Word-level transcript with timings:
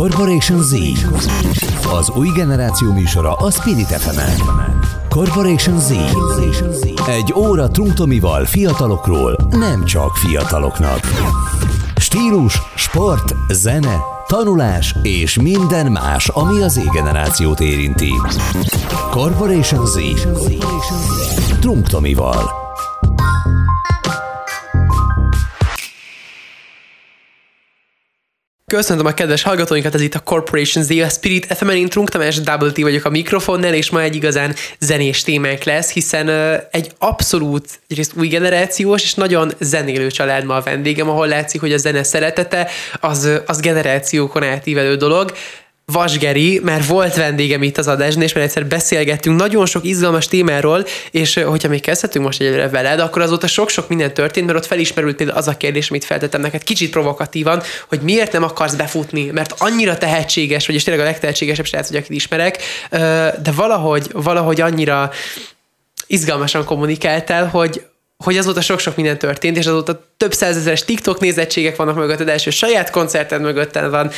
Corporation 0.00 0.62
Z. 0.62 0.74
Az 1.92 2.10
új 2.10 2.28
generáció 2.34 2.92
műsora 2.92 3.34
a 3.34 3.50
Spirit 3.50 3.86
fm 3.86 4.42
Corporation 5.08 5.80
Z. 5.80 5.90
Egy 7.08 7.32
óra 7.36 7.68
Trunktomival 7.68 8.44
fiatalokról, 8.44 9.36
nem 9.50 9.84
csak 9.84 10.16
fiataloknak. 10.16 11.00
Stílus, 11.96 12.62
sport, 12.74 13.34
zene, 13.52 13.96
tanulás 14.26 14.94
és 15.02 15.40
minden 15.40 15.92
más, 15.92 16.28
ami 16.28 16.62
az 16.62 16.72
Z-generációt 16.72 17.60
érinti. 17.60 18.12
Corporation 19.10 19.86
Z. 19.86 19.98
Trunktomival. 21.60 22.69
Köszöntöm 28.70 29.06
a 29.06 29.12
kedves 29.12 29.42
hallgatóinkat, 29.42 29.94
ez 29.94 30.00
itt 30.00 30.14
a 30.14 30.20
Corporation 30.20 30.84
Z, 30.84 30.90
a 30.90 31.08
Spirit 31.08 31.46
FM, 31.56 31.68
én 31.68 31.88
Trunk 31.88 32.08
Tamás, 32.08 32.40
Double 32.40 32.70
T 32.70 32.80
vagyok 32.80 33.04
a 33.04 33.10
mikrofonnál, 33.10 33.74
és 33.74 33.90
ma 33.90 34.02
egy 34.02 34.14
igazán 34.14 34.54
zenés 34.78 35.22
témánk 35.22 35.62
lesz, 35.62 35.92
hiszen 35.92 36.28
egy 36.70 36.92
abszolút, 36.98 37.80
egyrészt 37.88 38.12
új 38.16 38.28
generációs 38.28 39.02
és 39.02 39.14
nagyon 39.14 39.52
zenélő 39.60 40.10
család 40.10 40.44
ma 40.44 40.56
a 40.56 40.62
vendégem, 40.62 41.08
ahol 41.08 41.26
látszik, 41.26 41.60
hogy 41.60 41.72
a 41.72 41.76
zene 41.76 42.02
szeretete 42.02 42.68
az, 43.00 43.28
az 43.46 43.60
generációkon 43.60 44.42
átívelő 44.42 44.96
dolog. 44.96 45.32
Vasgeri, 45.92 46.60
mert 46.62 46.86
volt 46.86 47.14
vendégem 47.14 47.62
itt 47.62 47.78
az 47.78 47.88
adásban, 47.88 48.22
és 48.22 48.32
mert 48.32 48.46
egyszer 48.46 48.66
beszélgettünk 48.66 49.38
nagyon 49.38 49.66
sok 49.66 49.84
izgalmas 49.84 50.28
témáról, 50.28 50.86
és 51.10 51.34
hogyha 51.34 51.68
még 51.68 51.80
kezdhetünk 51.80 52.24
most 52.24 52.40
egyre 52.40 52.68
veled, 52.68 53.00
akkor 53.00 53.22
azóta 53.22 53.46
sok-sok 53.46 53.88
minden 53.88 54.14
történt, 54.14 54.46
mert 54.46 54.58
ott 54.58 54.66
felismerült 54.66 55.16
például 55.16 55.38
az 55.38 55.48
a 55.48 55.56
kérdés, 55.56 55.90
amit 55.90 56.04
feltettem 56.04 56.40
neked 56.40 56.62
kicsit 56.62 56.90
provokatívan, 56.90 57.62
hogy 57.88 58.00
miért 58.00 58.32
nem 58.32 58.42
akarsz 58.42 58.74
befutni, 58.74 59.24
mert 59.24 59.54
annyira 59.58 59.98
tehetséges, 59.98 60.66
vagy 60.66 60.74
és 60.74 60.84
tényleg 60.84 61.02
a 61.04 61.08
legtehetségesebb 61.08 61.66
srác, 61.66 61.88
hogy 61.88 61.96
akit 61.96 62.10
ismerek, 62.10 62.62
de 63.42 63.50
valahogy, 63.54 64.06
valahogy 64.12 64.60
annyira 64.60 65.10
izgalmasan 66.06 66.64
kommunikáltál, 66.64 67.46
hogy, 67.46 67.84
hogy 68.16 68.36
azóta 68.36 68.60
sok-sok 68.60 68.96
minden 68.96 69.18
történt, 69.18 69.56
és 69.56 69.66
azóta 69.66 70.06
több 70.16 70.32
százezeres 70.32 70.84
TikTok 70.84 71.20
nézettségek 71.20 71.76
vannak 71.76 71.96
mögötted, 71.96 72.28
első 72.28 72.50
saját 72.50 72.90
koncerted 72.90 73.40
mögötted 73.40 73.90
van, 73.90 74.10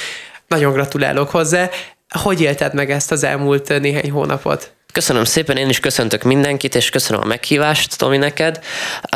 nagyon 0.53 0.72
gratulálok 0.72 1.31
hozzá. 1.31 1.70
Hogy 2.08 2.41
élted 2.41 2.75
meg 2.75 2.91
ezt 2.91 3.12
az 3.12 3.25
elmúlt 3.25 3.81
néhány 3.81 4.11
hónapot? 4.11 4.72
Köszönöm 4.92 5.25
szépen, 5.25 5.56
én 5.56 5.69
is 5.69 5.81
köszöntök 5.81 6.22
mindenkit, 6.22 6.75
és 6.75 6.91
köszönöm 6.91 7.22
a 7.22 7.27
meghívást, 7.27 7.98
Tomi, 7.98 8.17
neked. 8.17 8.61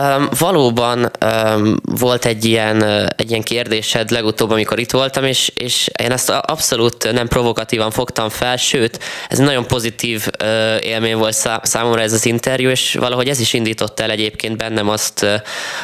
Um, 0.00 0.28
valóban 0.38 1.10
um, 1.24 1.76
volt 1.82 2.24
egy 2.24 2.44
ilyen, 2.44 2.82
egy 3.16 3.30
ilyen 3.30 3.42
kérdésed 3.42 4.10
legutóbb, 4.10 4.50
amikor 4.50 4.78
itt 4.78 4.90
voltam, 4.90 5.24
és, 5.24 5.52
és 5.56 5.90
én 6.02 6.12
ezt 6.12 6.30
abszolút 6.30 7.12
nem 7.12 7.28
provokatívan 7.28 7.90
fogtam 7.90 8.28
fel, 8.28 8.56
sőt, 8.56 8.98
ez 9.28 9.38
nagyon 9.38 9.66
pozitív 9.66 10.26
uh, 10.42 10.48
élmény 10.84 11.16
volt 11.16 11.48
számomra 11.62 12.00
ez 12.00 12.12
az 12.12 12.26
interjú, 12.26 12.68
és 12.68 12.94
valahogy 12.94 13.28
ez 13.28 13.40
is 13.40 13.52
indított 13.52 14.00
el 14.00 14.10
egyébként 14.10 14.56
bennem 14.56 14.88
azt, 14.88 15.26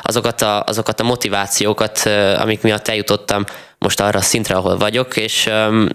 azokat, 0.02 0.42
a, 0.42 0.62
azokat 0.66 1.00
a 1.00 1.04
motivációkat, 1.04 1.98
amik 2.38 2.62
miatt 2.62 2.88
eljutottam 2.88 3.44
most 3.82 4.00
arra 4.00 4.18
a 4.18 4.22
szintre, 4.22 4.54
ahol 4.54 4.76
vagyok, 4.76 5.16
és 5.16 5.50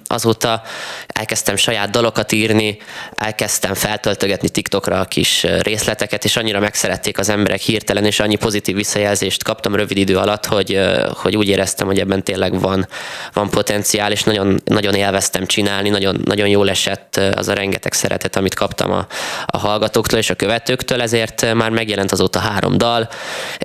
azóta 0.07 0.61
elkezdtem 1.07 1.55
saját 1.55 1.89
dalokat 1.89 2.31
írni, 2.31 2.77
elkezdtem 3.15 3.73
feltöltögetni 3.73 4.49
TikTokra 4.49 4.99
a 4.99 5.05
kis 5.05 5.45
részleteket, 5.59 6.23
és 6.23 6.35
annyira 6.35 6.59
megszerették 6.59 7.19
az 7.19 7.29
emberek 7.29 7.59
hirtelen, 7.59 8.05
és 8.05 8.19
annyi 8.19 8.35
pozitív 8.35 8.75
visszajelzést 8.75 9.43
kaptam 9.43 9.75
rövid 9.75 9.97
idő 9.97 10.17
alatt, 10.17 10.45
hogy, 10.45 10.79
hogy 11.13 11.37
úgy 11.37 11.47
éreztem, 11.47 11.87
hogy 11.87 11.99
ebben 11.99 12.23
tényleg 12.23 12.59
van, 12.59 12.87
van 13.33 13.49
potenciál, 13.49 14.11
és 14.11 14.23
nagyon, 14.23 14.61
nagyon 14.65 14.93
élveztem 14.93 15.45
csinálni, 15.45 15.89
nagyon, 15.89 16.21
nagyon 16.25 16.47
jól 16.47 16.69
esett 16.69 17.19
az 17.35 17.47
a 17.47 17.53
rengeteg 17.53 17.93
szeretet, 17.93 18.35
amit 18.35 18.53
kaptam 18.53 18.91
a, 18.91 19.07
a 19.45 19.57
hallgatóktól 19.57 20.19
és 20.19 20.29
a 20.29 20.35
követőktől, 20.35 21.01
ezért 21.01 21.53
már 21.53 21.69
megjelent 21.69 22.11
azóta 22.11 22.39
három 22.39 22.77
dal, 22.77 23.09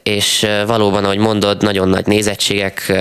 és 0.03 0.47
valóban, 0.67 1.05
ahogy 1.05 1.19
mondod, 1.19 1.63
nagyon 1.63 1.89
nagy 1.89 2.07
nézettségek, 2.07 2.93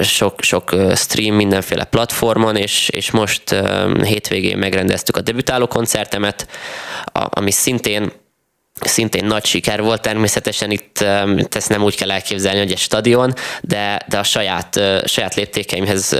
sok, 0.00 0.42
sok 0.42 0.69
stream 0.94 1.34
mindenféle 1.34 1.84
platformon, 1.84 2.56
és, 2.56 2.88
és 2.88 3.10
most 3.10 3.54
hétvégén 4.02 4.58
megrendeztük 4.58 5.16
a 5.16 5.20
debütáló 5.20 5.66
koncertemet, 5.66 6.46
ami 7.12 7.50
szintén 7.50 8.12
szintén 8.80 9.24
nagy 9.24 9.44
siker 9.44 9.82
volt, 9.82 10.02
természetesen 10.02 10.70
itt, 10.70 11.04
ezt 11.50 11.68
nem 11.68 11.82
úgy 11.82 11.96
kell 11.96 12.10
elképzelni, 12.10 12.58
hogy 12.58 12.70
egy 12.70 12.78
stadion, 12.78 13.34
de, 13.60 14.00
de 14.08 14.18
a 14.18 14.22
saját, 14.22 14.80
saját 15.04 15.34
léptékeimhez 15.34 16.16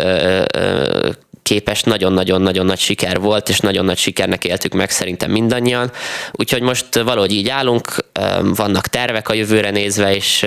képest 1.50 1.86
nagyon-nagyon-nagyon 1.86 2.66
nagy 2.66 2.78
siker 2.78 3.20
volt, 3.20 3.48
és 3.48 3.58
nagyon 3.58 3.84
nagy 3.84 3.98
sikernek 3.98 4.44
éltük 4.44 4.74
meg 4.74 4.90
szerintem 4.90 5.30
mindannyian. 5.30 5.90
Úgyhogy 6.32 6.62
most 6.62 6.94
valahogy 6.94 7.32
így 7.32 7.48
állunk, 7.48 7.94
vannak 8.42 8.86
tervek 8.86 9.28
a 9.28 9.34
jövőre 9.34 9.70
nézve, 9.70 10.14
és, 10.14 10.46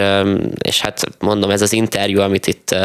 és 0.62 0.81
hát 0.81 1.03
mondom, 1.19 1.50
ez 1.50 1.62
az 1.62 1.74
interjú, 1.74 2.22
amit 2.22 2.47
itt, 2.47 2.75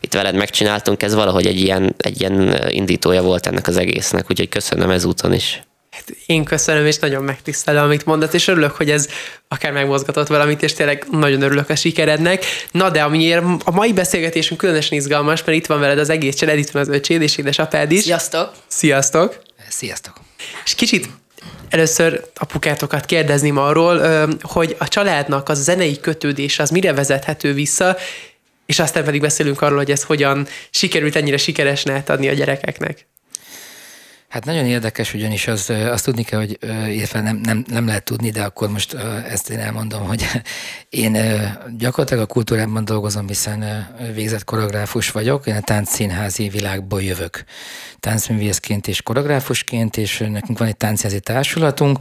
itt 0.00 0.12
veled 0.12 0.34
megcsináltunk, 0.34 1.02
ez 1.02 1.14
valahogy 1.14 1.46
egy 1.46 1.60
ilyen, 1.60 1.94
egy 1.98 2.20
ilyen 2.20 2.58
indítója 2.68 3.22
volt 3.22 3.46
ennek 3.46 3.66
az 3.66 3.76
egésznek, 3.76 4.24
úgyhogy 4.30 4.48
köszönöm 4.48 4.90
ezúton 4.90 5.32
is. 5.32 5.62
Hát 6.00 6.16
én 6.26 6.44
köszönöm, 6.44 6.86
és 6.86 6.98
nagyon 6.98 7.22
megtisztelem, 7.22 7.84
amit 7.84 8.04
mondat, 8.04 8.34
és 8.34 8.48
örülök, 8.48 8.76
hogy 8.76 8.90
ez 8.90 9.08
akár 9.48 9.72
megmozgatott 9.72 10.26
valamit, 10.26 10.62
és 10.62 10.72
tényleg 10.72 11.06
nagyon 11.10 11.42
örülök 11.42 11.70
a 11.70 11.76
sikerednek. 11.76 12.44
Na 12.70 12.90
de 12.90 13.02
amiért 13.02 13.44
a 13.64 13.70
mai 13.70 13.92
beszélgetésünk 13.92 14.60
különösen 14.60 14.98
izgalmas, 14.98 15.44
mert 15.44 15.58
itt 15.58 15.66
van 15.66 15.80
veled 15.80 15.98
az 15.98 16.10
egész 16.10 16.34
család, 16.34 16.58
itt 16.58 16.70
van 16.70 16.82
az 16.82 16.88
öcséd 16.88 17.22
és 17.22 17.36
édesapád 17.36 17.92
is. 17.92 18.02
Sziasztok! 18.02 18.52
Sziasztok! 18.66 19.42
Sziasztok! 19.68 20.16
És 20.64 20.74
kicsit 20.74 21.08
először 21.68 22.24
apukátokat 22.34 23.04
kérdezném 23.04 23.56
arról, 23.56 24.00
hogy 24.42 24.76
a 24.78 24.88
családnak 24.88 25.48
az 25.48 25.62
zenei 25.62 26.00
kötődés 26.00 26.58
az 26.58 26.70
mire 26.70 26.92
vezethető 26.92 27.52
vissza, 27.52 27.96
és 28.66 28.78
aztán 28.78 29.04
pedig 29.04 29.20
beszélünk 29.20 29.60
arról, 29.62 29.76
hogy 29.76 29.90
ez 29.90 30.02
hogyan 30.02 30.46
sikerült 30.70 31.16
ennyire 31.16 31.36
sikeresnek 31.36 32.08
adni 32.08 32.28
a 32.28 32.32
gyerekeknek. 32.32 33.06
Hát 34.30 34.44
nagyon 34.44 34.66
érdekes, 34.66 35.14
ugyanis 35.14 35.46
az, 35.46 35.70
azt 35.70 36.04
tudni 36.04 36.22
kell, 36.22 36.38
hogy 36.38 36.58
illetve 36.88 37.20
nem, 37.20 37.36
nem, 37.36 37.64
nem 37.68 37.86
lehet 37.86 38.04
tudni, 38.04 38.30
de 38.30 38.42
akkor 38.42 38.70
most 38.70 38.94
ezt 39.28 39.50
én 39.50 39.58
elmondom, 39.58 40.06
hogy 40.06 40.26
én 40.88 41.16
gyakorlatilag 41.78 42.22
a 42.22 42.26
kultúrában 42.26 42.84
dolgozom, 42.84 43.26
hiszen 43.26 43.88
végzett 44.14 44.44
koreográfus 44.44 45.10
vagyok, 45.10 45.46
én 45.46 45.54
a 45.54 45.60
táncszínházi 45.60 46.48
világból 46.48 47.02
jövök. 47.02 47.44
Táncművészként 48.00 48.88
és 48.88 49.02
koreográfusként, 49.02 49.96
és 49.96 50.18
nekünk 50.18 50.58
van 50.58 50.68
egy 50.68 50.76
táncházi 50.76 51.20
társulatunk, 51.20 51.98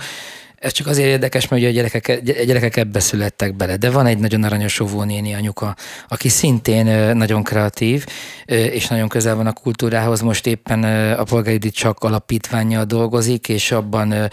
ez 0.60 0.72
csak 0.72 0.88
azért 0.88 1.08
érdekes, 1.08 1.48
mert 1.48 1.62
ugye 1.62 1.72
a 1.72 1.74
gyerekek, 1.74 2.22
a 2.40 2.44
gyerekek 2.44 2.78
ebbe 2.78 3.00
születtek 3.00 3.56
bele, 3.56 3.78
de 3.78 3.90
van 3.90 4.06
egy 4.06 4.18
nagyon 4.18 4.44
aranyos 4.44 4.80
óvónéni 4.80 5.34
anyuka, 5.34 5.76
aki 6.08 6.30
szintén 6.30 7.16
nagyon 7.18 7.44
kreatív, 7.44 8.06
és 8.46 8.88
nagyon 8.88 9.08
közel 9.08 9.36
van 9.36 9.48
a 9.48 9.54
kultúrához. 9.54 10.22
Most 10.22 10.48
éppen 10.48 10.84
a 11.14 11.24
Polgári 11.24 11.70
csak 11.70 12.04
alapítványjal 12.04 12.84
dolgozik, 12.84 13.50
és 13.50 13.72
abban 13.72 14.30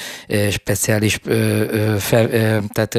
speciális, 0.50 1.20
tehát 2.72 2.98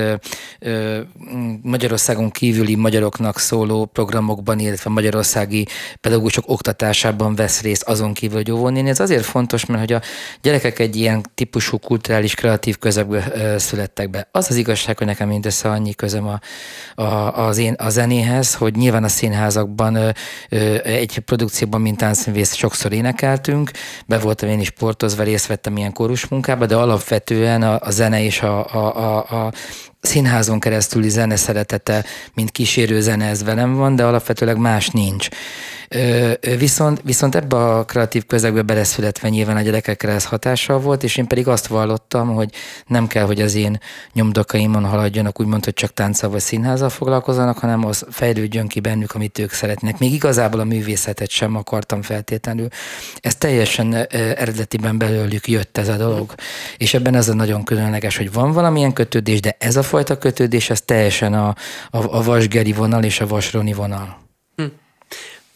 Magyarországon 1.61 2.29
kívüli 2.29 2.75
magyaroknak 2.75 3.39
szóló 3.39 3.85
programokban, 3.85 4.59
illetve 4.59 4.89
magyarországi 4.89 5.67
pedagógusok 6.01 6.43
oktatásában 6.47 7.35
vesz 7.35 7.61
részt 7.61 7.83
azon 7.83 8.13
kívül, 8.13 8.35
hogy 8.37 8.51
óvónéni. 8.51 8.89
Ez 8.89 8.99
azért 8.99 9.25
fontos, 9.25 9.65
mert 9.65 9.79
hogy 9.79 9.93
a 9.93 10.01
gyerekek 10.41 10.79
egy 10.79 10.95
ilyen 10.95 11.25
típusú 11.35 11.77
kulturális 11.77 12.33
kreatív 12.33 12.77
közegbe 12.77 13.16
születtek 13.57 14.09
be. 14.09 14.27
Az 14.31 14.47
az 14.49 14.55
igazság, 14.55 14.97
hogy 14.97 15.07
nekem 15.07 15.27
mindössze 15.27 15.69
annyi 15.69 15.93
közöm 15.93 16.27
a, 16.27 16.39
a, 17.01 17.45
az 17.45 17.57
én, 17.57 17.73
a 17.73 17.89
zenéhez, 17.89 18.55
hogy 18.55 18.75
nyilván 18.75 19.03
a 19.03 19.07
színházakban 19.07 19.95
ö, 19.95 20.09
ö, 20.49 20.77
egy 20.83 21.19
produkcióban, 21.19 21.81
mint 21.81 21.97
táncművész 21.97 22.53
sokszor 22.53 22.91
énekeltünk, 22.93 23.71
be 24.05 24.17
voltam 24.17 24.49
én 24.49 24.59
is 24.59 24.67
sportozva, 24.67 25.23
részt 25.23 25.47
vettem 25.47 25.77
ilyen 25.77 25.93
kórus 25.93 26.27
munkába, 26.27 26.65
de 26.65 26.75
alapvetően 26.75 27.61
a, 27.61 27.79
a 27.81 27.91
zene 27.91 28.23
és 28.23 28.41
a, 28.41 28.73
a, 28.73 28.95
a, 28.95 29.45
a 29.45 29.51
színházon 30.01 30.59
keresztüli 30.59 31.09
zene 31.09 31.35
szeretete, 31.35 32.05
mint 32.33 32.51
kísérő 32.51 33.01
zene, 33.01 33.25
ez 33.25 33.43
velem 33.43 33.75
van, 33.75 33.95
de 33.95 34.05
alapvetőleg 34.05 34.57
más 34.57 34.89
nincs. 34.89 35.27
Viszont, 36.57 37.01
viszont 37.03 37.35
ebbe 37.35 37.55
a 37.55 37.85
kreatív 37.85 38.25
közegbe 38.25 38.61
beleszületve 38.61 39.29
nyilván 39.29 39.55
a 39.55 39.61
gyerekekre 39.61 40.11
ez 40.11 40.25
hatással 40.25 40.79
volt, 40.79 41.03
és 41.03 41.17
én 41.17 41.27
pedig 41.27 41.47
azt 41.47 41.67
vallottam, 41.67 42.33
hogy 42.33 42.49
nem 42.87 43.07
kell, 43.07 43.25
hogy 43.25 43.41
az 43.41 43.55
én 43.55 43.79
nyomdakaimon 44.13 44.85
haladjanak, 44.85 45.39
úgymond, 45.39 45.63
hogy 45.63 45.73
csak 45.73 45.93
tánccal 45.93 46.29
vagy 46.29 46.39
színházzal 46.39 46.89
foglalkozzanak, 46.89 47.57
hanem 47.57 47.85
az 47.85 48.05
fejlődjön 48.09 48.67
ki 48.67 48.79
bennük, 48.79 49.13
amit 49.13 49.39
ők 49.39 49.51
szeretnek. 49.51 49.99
Még 49.99 50.13
igazából 50.13 50.59
a 50.59 50.63
művészetet 50.63 51.29
sem 51.29 51.55
akartam 51.55 52.01
feltétlenül. 52.01 52.67
Ez 53.19 53.35
teljesen 53.35 53.93
eredetiben 54.13 54.97
belőlük 54.97 55.47
jött 55.47 55.77
ez 55.77 55.87
a 55.87 55.95
dolog. 55.95 56.33
És 56.77 56.93
ebben 56.93 57.15
az 57.15 57.29
a 57.29 57.33
nagyon 57.33 57.63
különleges, 57.63 58.17
hogy 58.17 58.31
van 58.33 58.51
valamilyen 58.51 58.93
kötődés, 58.93 59.39
de 59.39 59.55
ez 59.59 59.75
a 59.75 59.83
fajta 59.87 60.17
kötődés, 60.17 60.69
ez 60.69 60.81
teljesen 60.81 61.33
a, 61.33 61.47
a, 61.89 62.17
a 62.17 62.23
vasgeri 62.23 62.73
vonal 62.73 63.03
és 63.03 63.19
a 63.19 63.27
vasroni 63.27 63.73
vonal. 63.73 64.17
Hm 64.55 64.65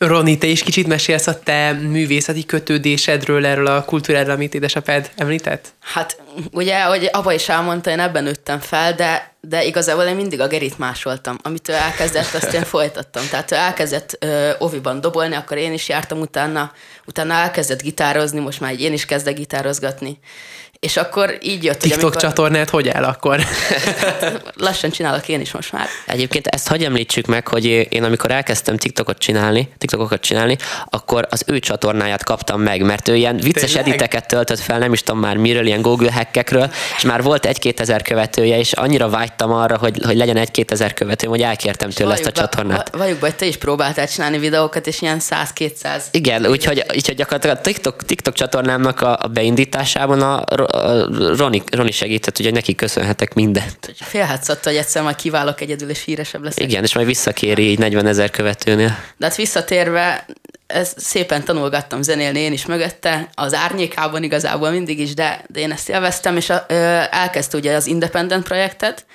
Roni, 0.08 0.38
te 0.38 0.48
is 0.48 0.64
kicsit 0.64 0.88
mesélsz 0.88 1.28
a 1.28 1.40
te 1.40 1.72
művészeti 1.72 2.46
kötődésedről, 2.46 3.46
erről 3.46 3.68
a 3.68 3.86
kultúráról, 3.86 4.32
amit 4.32 4.54
édesapád 4.54 5.12
említett? 5.16 5.74
Hát 5.80 6.22
ugye, 6.52 6.84
ahogy 6.84 7.10
apa 7.12 7.34
is 7.34 7.50
elmondta, 7.50 7.90
én 7.90 8.00
ebben 8.00 8.24
nőttem 8.24 8.60
fel, 8.60 8.94
de, 8.94 9.34
de 9.42 9.64
igazából 9.64 10.04
én 10.04 10.16
mindig 10.16 10.40
a 10.40 10.48
Gerit 10.48 10.78
másoltam. 10.78 11.38
Amit 11.42 11.70
ő 11.70 11.74
elkezdett, 11.74 12.34
azt 12.34 12.54
én 12.54 12.64
folytattam. 12.64 13.24
Tehát 13.30 13.52
ő 13.52 13.56
elkezdett 13.56 14.18
ö, 14.20 14.52
oviban 14.58 15.02
dobolni, 15.02 15.36
akkor 15.36 15.58
én 15.58 15.74
is 15.74 15.90
jártam 15.90 16.20
utána, 16.20 16.72
utána 17.06 17.34
elkezdett 17.34 17.82
gitározni, 17.82 18.40
most 18.40 18.60
már 18.60 18.80
én 18.80 18.94
is 18.94 19.06
kezdek 19.06 19.36
gitározgatni. 19.36 20.20
És 20.86 20.98
akkor 20.98 21.38
így 21.42 21.64
jött, 21.64 21.80
TikTok 21.80 22.02
amikor... 22.02 22.22
csatornát 22.22 22.70
hogy 22.70 22.90
áll 22.90 23.04
akkor? 23.04 23.40
Lassan 24.56 24.90
csinálok 24.90 25.28
én 25.28 25.42
is 25.42 25.52
most 25.52 25.72
már. 25.72 25.88
Egyébként 26.06 26.48
ezt 26.48 26.68
hagyj 26.68 26.86
említsük 26.86 27.26
meg, 27.26 27.48
hogy 27.48 27.66
én 27.66 28.04
amikor 28.04 28.32
elkezdtem 28.32 28.78
TikTokot 28.78 29.18
csinálni, 29.18 29.70
TikTokokat 29.78 30.22
csinálni, 30.22 30.58
akkor 30.90 31.28
az 31.30 31.44
ő 31.48 31.60
csatornáját 31.60 32.24
kaptam 32.24 32.62
meg, 32.62 32.82
mert 32.82 33.08
ő 33.08 33.16
ilyen 33.16 33.38
vicces 33.38 33.72
Tényleg? 33.72 33.88
editeket 33.88 34.28
töltött 34.28 34.60
fel, 34.60 34.80
nem 34.80 34.94
is 34.94 35.04
tudom 35.04 35.22
már 35.22 35.38
miről, 35.38 35.66
ilyen 35.66 35.82
Google 35.82 36.12
hackekről, 36.12 36.72
és 36.98 37.04
már 37.04 37.24
volt 37.24 37.46
egy-két 37.46 37.80
ezer 37.80 38.02
követője, 38.02 38.58
és 38.58 38.72
annyira 38.74 39.10
vágytam 39.10 39.52
arra, 39.52 39.78
hogy, 39.78 40.00
hogy 40.04 40.16
legyen 40.16 40.38
egy-két 40.38 40.72
ezer 40.72 40.94
követő, 40.94 41.28
hogy 41.28 41.42
elkértem 41.42 41.90
tőle 41.90 42.14
ezt 42.14 42.26
a 42.26 42.32
csatornát. 42.32 42.96
Valljuk 42.96 43.20
be, 43.20 43.26
hogy 43.26 43.36
te 43.36 43.46
is 43.46 43.58
próbáltál 43.58 44.08
csinálni 44.08 44.38
videókat, 44.38 44.88
és 44.88 45.02
ilyen 45.02 45.20
100-200. 45.30 46.04
Igen, 46.12 46.46
úgyhogy, 46.46 46.84
úgyhogy 46.96 47.16
gyakorlatilag 47.16 47.58
a 47.58 47.62
TikTok, 47.62 48.06
TikTok 48.06 48.34
csatornámnak 48.34 49.02
a, 49.02 49.18
a 49.22 49.28
beindításában 49.28 50.22
a 50.22 50.70
Roni, 51.36 51.64
Roni 51.72 51.92
segített, 51.92 52.40
ugye 52.40 52.52
neki 52.52 52.76
köszönhetek 52.76 53.34
mindent. 53.34 53.94
Félhetsz 53.96 54.50
attól, 54.50 54.74
hogy 54.74 54.82
egyszer 54.82 55.04
majd 55.04 55.16
kiválok 55.16 55.62
egyedül, 55.62 55.90
és 55.90 56.04
híresebb 56.04 56.44
leszek. 56.44 56.64
Igen, 56.64 56.84
és 56.84 56.96
majd 56.96 57.08
visszakéri 57.08 57.70
így 57.70 57.80
40 57.80 58.06
ezer 58.06 58.30
követőnél. 58.30 58.98
De 59.18 59.26
hát 59.26 59.36
visszatérve, 59.36 60.26
ezt 60.68 61.00
szépen 61.00 61.44
tanulgattam 61.44 62.02
zenélni 62.02 62.40
én 62.40 62.52
is 62.52 62.66
mögötte, 62.66 63.30
az 63.34 63.54
árnyékában 63.54 64.24
igazából 64.24 64.70
mindig 64.70 65.00
is, 65.00 65.14
de, 65.14 65.44
de 65.48 65.60
én 65.60 65.72
ezt 65.72 65.90
élveztem, 65.90 66.38
és 66.38 66.50
a, 66.50 66.66
ö, 66.68 66.74
elkezdte 67.12 67.58
ugye 67.58 67.76
az 67.76 67.88
Independent 67.88 68.44
projektet, 68.44 69.06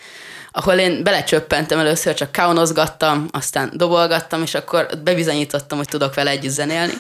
ahol 0.57 0.75
én 0.75 1.03
belecsöppentem 1.03 1.79
először, 1.79 2.15
csak 2.15 2.33
kaunozgattam, 2.33 3.29
aztán 3.31 3.71
dobolgattam, 3.75 4.43
és 4.43 4.55
akkor 4.55 4.89
bebizonyítottam, 5.05 5.79
hogy 5.79 5.89
tudok 5.89 6.15
vele 6.15 6.31
együtt 6.31 6.51
zenélni 6.51 6.93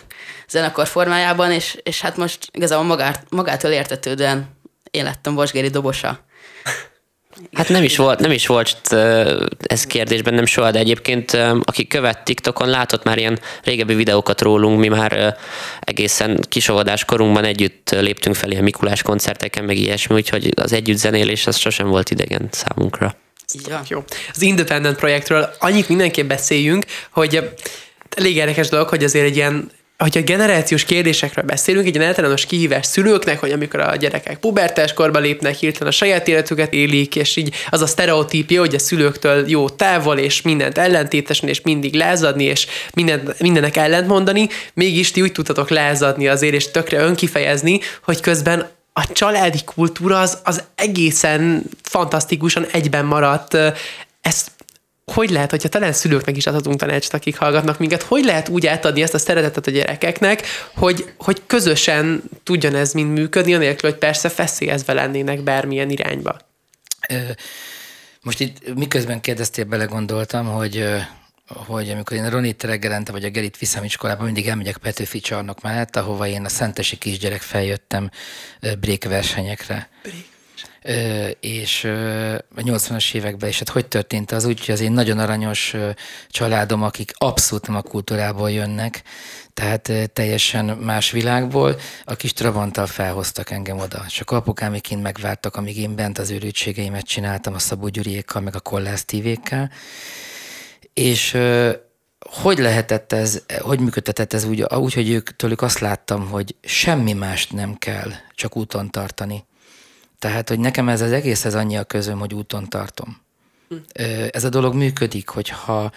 zenekar 0.48 0.86
formájában, 0.86 1.52
és, 1.52 1.78
és 1.82 2.00
hát 2.00 2.16
most 2.16 2.48
igazából 2.52 2.84
magát, 2.84 3.24
magától 3.28 3.70
értetődően 3.70 4.48
én 4.90 5.04
lettem 5.04 5.34
Vasgéri 5.34 5.68
dobosa. 5.68 6.24
Hát 7.52 7.68
nem 7.68 7.82
is 7.82 7.96
volt, 7.96 8.18
nem 8.18 8.30
is 8.30 8.46
volt 8.46 8.92
ez 9.66 9.84
kérdésben 9.86 10.34
nem 10.34 10.46
soha, 10.46 10.70
de 10.70 10.78
egyébként 10.78 11.32
aki 11.62 11.86
követ 11.86 12.24
TikTokon, 12.24 12.68
látott 12.68 13.04
már 13.04 13.18
ilyen 13.18 13.38
régebbi 13.62 13.94
videókat 13.94 14.40
rólunk, 14.40 14.78
mi 14.78 14.88
már 14.88 15.36
egészen 15.80 16.40
kisavadás 16.48 17.04
korunkban 17.04 17.44
együtt 17.44 17.90
léptünk 17.90 18.36
fel 18.36 18.50
ilyen 18.50 18.62
Mikulás 18.62 19.02
koncerteken, 19.02 19.64
meg 19.64 19.76
ilyesmi, 19.76 20.14
úgyhogy 20.14 20.52
az 20.56 20.72
együtt 20.72 20.96
zenélés 20.96 21.46
az 21.46 21.56
sosem 21.56 21.88
volt 21.88 22.10
idegen 22.10 22.48
számunkra. 22.50 23.16
Ja. 23.68 23.82
Jó. 23.88 24.04
Az 24.32 24.42
Independent 24.42 24.96
projektről 24.96 25.50
annyit 25.58 25.88
mindenképp 25.88 26.28
beszéljünk, 26.28 26.84
hogy 27.10 27.50
elég 28.16 28.36
érdekes 28.36 28.68
dolog, 28.68 28.88
hogy 28.88 29.04
azért 29.04 29.24
egy 29.24 29.36
ilyen 29.36 29.70
hogyha 29.98 30.20
generációs 30.20 30.84
kérdésekről 30.84 31.44
beszélünk, 31.44 31.86
egy 31.86 31.94
ilyen 31.94 32.06
általános 32.06 32.46
kihívás 32.46 32.86
szülőknek, 32.86 33.40
hogy 33.40 33.50
amikor 33.50 33.80
a 33.80 33.96
gyerekek 33.96 34.38
pubertás 34.38 34.92
korba 34.92 35.18
lépnek, 35.18 35.54
hirtelen 35.54 35.88
a 35.88 35.96
saját 35.96 36.28
életüket 36.28 36.72
élik, 36.72 37.16
és 37.16 37.36
így 37.36 37.54
az 37.70 37.80
a 37.80 37.86
sztereotípia, 37.86 38.60
hogy 38.60 38.74
a 38.74 38.78
szülőktől 38.78 39.48
jó 39.48 39.68
távol, 39.68 40.18
és 40.18 40.42
mindent 40.42 40.78
ellentétesen, 40.78 41.48
és 41.48 41.60
mindig 41.60 41.94
lázadni, 41.94 42.44
és 42.44 42.66
minden, 42.94 43.34
mindennek 43.38 43.76
ellentmondani, 43.76 44.48
mégis 44.74 45.10
ti 45.10 45.22
úgy 45.22 45.32
tudtatok 45.32 45.70
lázadni 45.70 46.28
azért, 46.28 46.54
és 46.54 46.70
tökre 46.70 46.98
önkifejezni, 46.98 47.80
hogy 48.02 48.20
közben 48.20 48.75
a 48.98 49.12
családi 49.12 49.64
kultúra 49.64 50.20
az, 50.20 50.38
az 50.44 50.62
egészen 50.74 51.62
fantasztikusan 51.82 52.66
egyben 52.72 53.04
maradt. 53.04 53.56
Ezt 54.20 54.50
hogy 55.12 55.30
lehet, 55.30 55.50
hogyha 55.50 55.68
talán 55.68 55.92
szülőknek 55.92 56.36
is 56.36 56.46
adhatunk 56.46 56.78
tanácsot, 56.78 57.14
akik 57.14 57.36
hallgatnak 57.36 57.78
minket, 57.78 58.02
hogy 58.02 58.24
lehet 58.24 58.48
úgy 58.48 58.66
átadni 58.66 59.02
ezt 59.02 59.14
a 59.14 59.18
szeretetet 59.18 59.66
a 59.66 59.70
gyerekeknek, 59.70 60.42
hogy, 60.74 61.12
hogy 61.18 61.42
közösen 61.46 62.22
tudjon 62.42 62.74
ez 62.74 62.92
mind 62.92 63.12
működni, 63.12 63.54
anélkül, 63.54 63.90
hogy 63.90 63.98
persze 63.98 64.28
feszélyezve 64.28 64.92
lennének 64.92 65.40
bármilyen 65.42 65.90
irányba. 65.90 66.36
Most 68.22 68.40
itt 68.40 68.74
miközben 68.74 69.20
kérdeztél, 69.20 69.64
belegondoltam, 69.64 70.46
hogy 70.46 70.84
hogy 71.46 71.90
amikor 71.90 72.16
én 72.16 72.30
Ronit 72.30 72.62
reggelente 72.62 73.12
vagy 73.12 73.24
a 73.24 73.30
Gerit 73.30 73.58
viszem 73.58 73.84
iskolába, 73.84 74.24
mindig 74.24 74.48
elmegyek 74.48 74.76
Petőfi 74.76 75.20
csarnok 75.20 75.60
mellett, 75.60 75.96
ahova 75.96 76.26
én 76.26 76.44
a 76.44 76.48
szentesi 76.48 76.96
kisgyerek 76.96 77.40
feljöttem 77.40 78.10
brékversenyekre. 78.80 79.88
Brék 80.02 80.34
és 81.40 81.84
a 82.54 82.60
80-as 82.60 83.14
években 83.14 83.48
is, 83.48 83.58
hát 83.58 83.68
hogy 83.68 83.86
történt 83.86 84.32
az 84.32 84.44
úgy, 84.44 84.64
hogy 84.64 84.74
az 84.74 84.80
én 84.80 84.92
nagyon 84.92 85.18
aranyos 85.18 85.74
családom, 86.28 86.82
akik 86.82 87.12
abszolút 87.18 87.66
nem 87.66 87.76
a 87.76 87.82
kultúrából 87.82 88.50
jönnek, 88.50 89.02
tehát 89.54 89.92
teljesen 90.12 90.64
más 90.64 91.10
világból, 91.10 91.76
a 92.04 92.14
kis 92.14 92.32
Trabanttal 92.32 92.86
felhoztak 92.86 93.50
engem 93.50 93.78
oda. 93.78 94.04
Csak 94.08 94.30
apukám 94.30 94.80
kint 94.80 95.02
megvártak, 95.02 95.56
amíg 95.56 95.78
én 95.78 95.94
bent 95.94 96.18
az 96.18 96.30
őrültségeimet 96.30 97.06
csináltam 97.06 97.54
a 97.54 97.58
Szabó 97.58 97.88
Gyuriékkal, 97.88 98.42
meg 98.42 98.54
a 98.54 98.60
Kollász 98.60 99.04
Tívékkel, 99.04 99.70
és 100.96 101.38
hogy 102.18 102.58
lehetett 102.58 103.12
ez, 103.12 103.42
hogy 103.58 103.80
működtetett 103.80 104.32
ez 104.32 104.44
úgy, 104.44 104.62
úgy, 104.62 104.94
hogy 104.94 105.10
ők 105.10 105.36
tőlük 105.36 105.62
azt 105.62 105.78
láttam, 105.78 106.28
hogy 106.28 106.54
semmi 106.62 107.12
mást 107.12 107.52
nem 107.52 107.74
kell, 107.74 108.10
csak 108.34 108.56
úton 108.56 108.90
tartani. 108.90 109.44
Tehát, 110.18 110.48
hogy 110.48 110.58
nekem 110.58 110.88
ez 110.88 111.00
az 111.00 111.12
egész, 111.12 111.44
ez 111.44 111.54
annyi 111.54 111.76
a 111.76 111.84
közöm, 111.84 112.18
hogy 112.18 112.34
úton 112.34 112.68
tartom. 112.68 113.20
Hm. 113.68 113.76
Ez 114.30 114.44
a 114.44 114.48
dolog 114.48 114.74
működik, 114.74 115.28
hogyha 115.28 115.92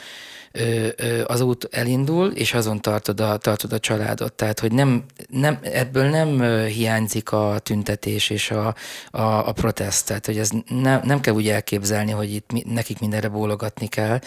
az 1.25 1.41
út 1.41 1.67
elindul, 1.71 2.31
és 2.31 2.53
azon 2.53 2.81
tartod 2.81 3.19
a, 3.19 3.37
tartod 3.37 3.73
a 3.73 3.79
családot. 3.79 4.33
Tehát, 4.33 4.59
hogy 4.59 4.71
nem, 4.71 5.03
nem, 5.29 5.59
ebből 5.61 6.09
nem 6.09 6.41
hiányzik 6.65 7.31
a 7.31 7.59
tüntetés 7.63 8.29
és 8.29 8.51
a, 8.51 8.75
a, 9.11 9.47
a 9.47 9.51
protest. 9.51 10.05
Tehát, 10.05 10.25
hogy 10.25 10.37
ez 10.37 10.49
ne, 10.67 10.99
nem 11.03 11.19
kell 11.21 11.33
úgy 11.33 11.47
elképzelni, 11.47 12.11
hogy 12.11 12.33
itt 12.33 12.51
nekik 12.65 12.99
mindenre 12.99 13.27
bólogatni 13.27 13.87
kell. 13.87 14.19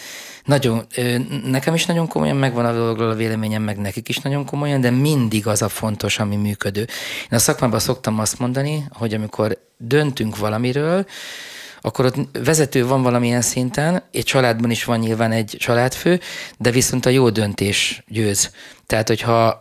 Nagyon, 0.44 0.86
nekem 1.44 1.74
is 1.74 1.86
nagyon 1.86 2.08
komolyan 2.08 2.36
megvan 2.36 2.64
a 2.64 2.72
dologról 2.72 3.10
a 3.10 3.14
véleményem, 3.14 3.62
meg 3.62 3.78
nekik 3.78 4.08
is 4.08 4.18
nagyon 4.18 4.44
komolyan, 4.44 4.80
de 4.80 4.90
mindig 4.90 5.46
az 5.46 5.62
a 5.62 5.68
fontos, 5.68 6.18
ami 6.18 6.36
működő. 6.36 6.80
Én 6.80 7.28
a 7.30 7.38
szakmában 7.38 7.78
szoktam 7.78 8.18
azt 8.18 8.38
mondani, 8.38 8.86
hogy 8.90 9.14
amikor 9.14 9.58
döntünk 9.76 10.38
valamiről, 10.38 11.06
akkor 11.84 12.04
ott 12.04 12.38
vezető 12.44 12.86
van 12.86 13.02
valamilyen 13.02 13.40
szinten, 13.40 14.02
egy 14.12 14.24
családban 14.24 14.70
is 14.70 14.84
van 14.84 14.98
nyilván 14.98 15.32
egy 15.32 15.56
családfő, 15.58 16.20
de 16.58 16.70
viszont 16.70 17.06
a 17.06 17.10
jó 17.10 17.30
döntés 17.30 18.02
győz. 18.08 18.50
Tehát, 18.86 19.08
hogyha, 19.08 19.58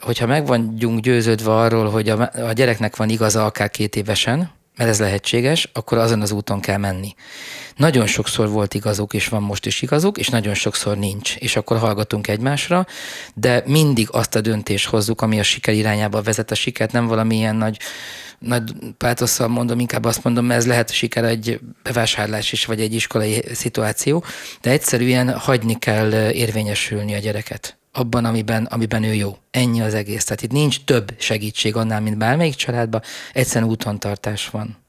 hogyha 0.00 0.26
meg 0.26 0.46
vagyunk 0.46 1.00
győződve 1.00 1.54
arról, 1.54 1.90
hogy 1.90 2.08
a, 2.08 2.30
a 2.48 2.52
gyereknek 2.52 2.96
van 2.96 3.08
igaza 3.08 3.44
akár 3.44 3.70
két 3.70 3.96
évesen, 3.96 4.50
mert 4.76 4.90
ez 4.90 5.00
lehetséges, 5.00 5.68
akkor 5.72 5.98
azon 5.98 6.20
az 6.20 6.30
úton 6.30 6.60
kell 6.60 6.76
menni. 6.76 7.14
Nagyon 7.76 8.06
sokszor 8.06 8.48
volt 8.48 8.74
igazuk, 8.74 9.14
és 9.14 9.28
van 9.28 9.42
most 9.42 9.66
is 9.66 9.82
igazuk, 9.82 10.18
és 10.18 10.28
nagyon 10.28 10.54
sokszor 10.54 10.96
nincs, 10.96 11.36
és 11.36 11.56
akkor 11.56 11.78
hallgatunk 11.78 12.28
egymásra, 12.28 12.86
de 13.34 13.62
mindig 13.66 14.08
azt 14.10 14.34
a 14.34 14.40
döntést 14.40 14.86
hozzuk, 14.86 15.20
ami 15.22 15.38
a 15.38 15.42
siker 15.42 15.74
irányába 15.74 16.22
vezet. 16.22 16.50
A 16.50 16.54
sikert 16.54 16.92
nem 16.92 17.06
valamilyen 17.06 17.56
nagy 17.56 17.78
nagy 18.38 18.72
pátosszal 18.98 19.48
mondom, 19.48 19.80
inkább 19.80 20.04
azt 20.04 20.24
mondom, 20.24 20.44
mert 20.44 20.60
ez 20.60 20.66
lehet 20.66 20.90
siker 20.90 21.24
egy 21.24 21.60
bevásárlás 21.82 22.52
is, 22.52 22.64
vagy 22.64 22.80
egy 22.80 22.94
iskolai 22.94 23.44
szituáció, 23.52 24.24
de 24.60 24.70
egyszerűen 24.70 25.38
hagyni 25.38 25.78
kell 25.78 26.30
érvényesülni 26.30 27.14
a 27.14 27.18
gyereket 27.18 27.78
abban, 27.96 28.24
amiben, 28.24 28.64
amiben 28.64 29.02
ő 29.02 29.14
jó. 29.14 29.36
Ennyi 29.50 29.80
az 29.80 29.94
egész. 29.94 30.24
Tehát 30.24 30.42
itt 30.42 30.52
nincs 30.52 30.84
több 30.84 31.14
segítség 31.18 31.76
annál, 31.76 32.00
mint 32.00 32.18
bármelyik 32.18 32.54
családban, 32.54 33.02
egyszerűen 33.32 33.70
útontartás 33.70 34.48
van. 34.48 34.83